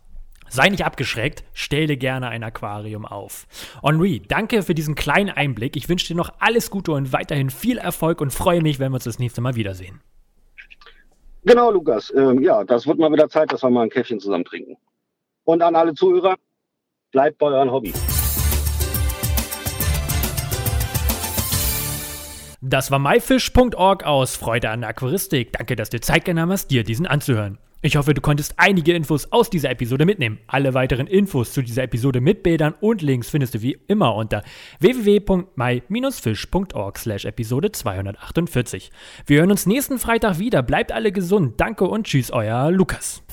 sei 0.48 0.68
nicht 0.68 0.84
abgeschreckt, 0.84 1.44
stell 1.54 1.86
dir 1.86 1.96
gerne 1.96 2.28
ein 2.28 2.44
Aquarium 2.44 3.06
auf. 3.06 3.46
Henri, 3.82 4.22
danke 4.28 4.62
für 4.62 4.74
diesen 4.74 4.94
kleinen 4.94 5.30
Einblick. 5.30 5.76
Ich 5.76 5.88
wünsche 5.88 6.06
dir 6.06 6.14
noch 6.14 6.34
alles 6.38 6.70
Gute 6.70 6.92
und 6.92 7.12
weiterhin 7.12 7.50
viel 7.50 7.78
Erfolg 7.78 8.20
und 8.20 8.32
freue 8.32 8.60
mich, 8.60 8.78
wenn 8.78 8.92
wir 8.92 8.96
uns 8.96 9.04
das 9.04 9.18
nächste 9.18 9.40
Mal 9.40 9.56
wiedersehen. 9.56 10.00
Genau, 11.44 11.70
Lukas. 11.72 12.12
Ähm, 12.14 12.40
ja, 12.40 12.62
das 12.64 12.86
wird 12.86 12.98
mal 12.98 13.12
wieder 13.12 13.28
Zeit, 13.28 13.52
dass 13.52 13.62
wir 13.62 13.70
mal 13.70 13.82
ein 13.82 13.90
Käffchen 13.90 14.20
zusammen 14.20 14.44
trinken. 14.44 14.76
Und 15.44 15.60
an 15.62 15.74
alle 15.74 15.92
Zuhörer, 15.94 16.36
bleibt 17.10 17.38
bei 17.38 17.46
euren 17.46 17.70
Hobby. 17.70 17.92
Das 22.60 22.92
war 22.92 23.00
myfish.org 23.00 24.04
aus 24.04 24.36
Freude 24.36 24.70
an 24.70 24.82
der 24.82 24.90
Aquaristik. 24.90 25.52
Danke, 25.52 25.74
dass 25.74 25.90
du 25.90 26.00
Zeit 26.00 26.24
genommen 26.24 26.52
hast, 26.52 26.70
dir 26.70 26.84
diesen 26.84 27.06
anzuhören. 27.06 27.58
Ich 27.84 27.96
hoffe, 27.96 28.14
du 28.14 28.20
konntest 28.20 28.54
einige 28.58 28.92
Infos 28.92 29.32
aus 29.32 29.50
dieser 29.50 29.70
Episode 29.70 30.06
mitnehmen. 30.06 30.38
Alle 30.46 30.72
weiteren 30.72 31.08
Infos 31.08 31.52
zu 31.52 31.62
dieser 31.62 31.82
Episode 31.82 32.20
mit 32.20 32.44
Bildern 32.44 32.74
und 32.80 33.02
Links 33.02 33.28
findest 33.28 33.56
du 33.56 33.62
wie 33.62 33.76
immer 33.88 34.14
unter 34.14 34.44
www.my-fish.org 34.78 36.96
slash 36.96 37.24
Episode 37.24 37.72
248. 37.72 38.92
Wir 39.26 39.40
hören 39.40 39.50
uns 39.50 39.66
nächsten 39.66 39.98
Freitag 39.98 40.38
wieder. 40.38 40.62
Bleibt 40.62 40.92
alle 40.92 41.10
gesund. 41.10 41.60
Danke 41.60 41.86
und 41.86 42.06
tschüss, 42.06 42.30
euer 42.30 42.70
Lukas. 42.70 43.24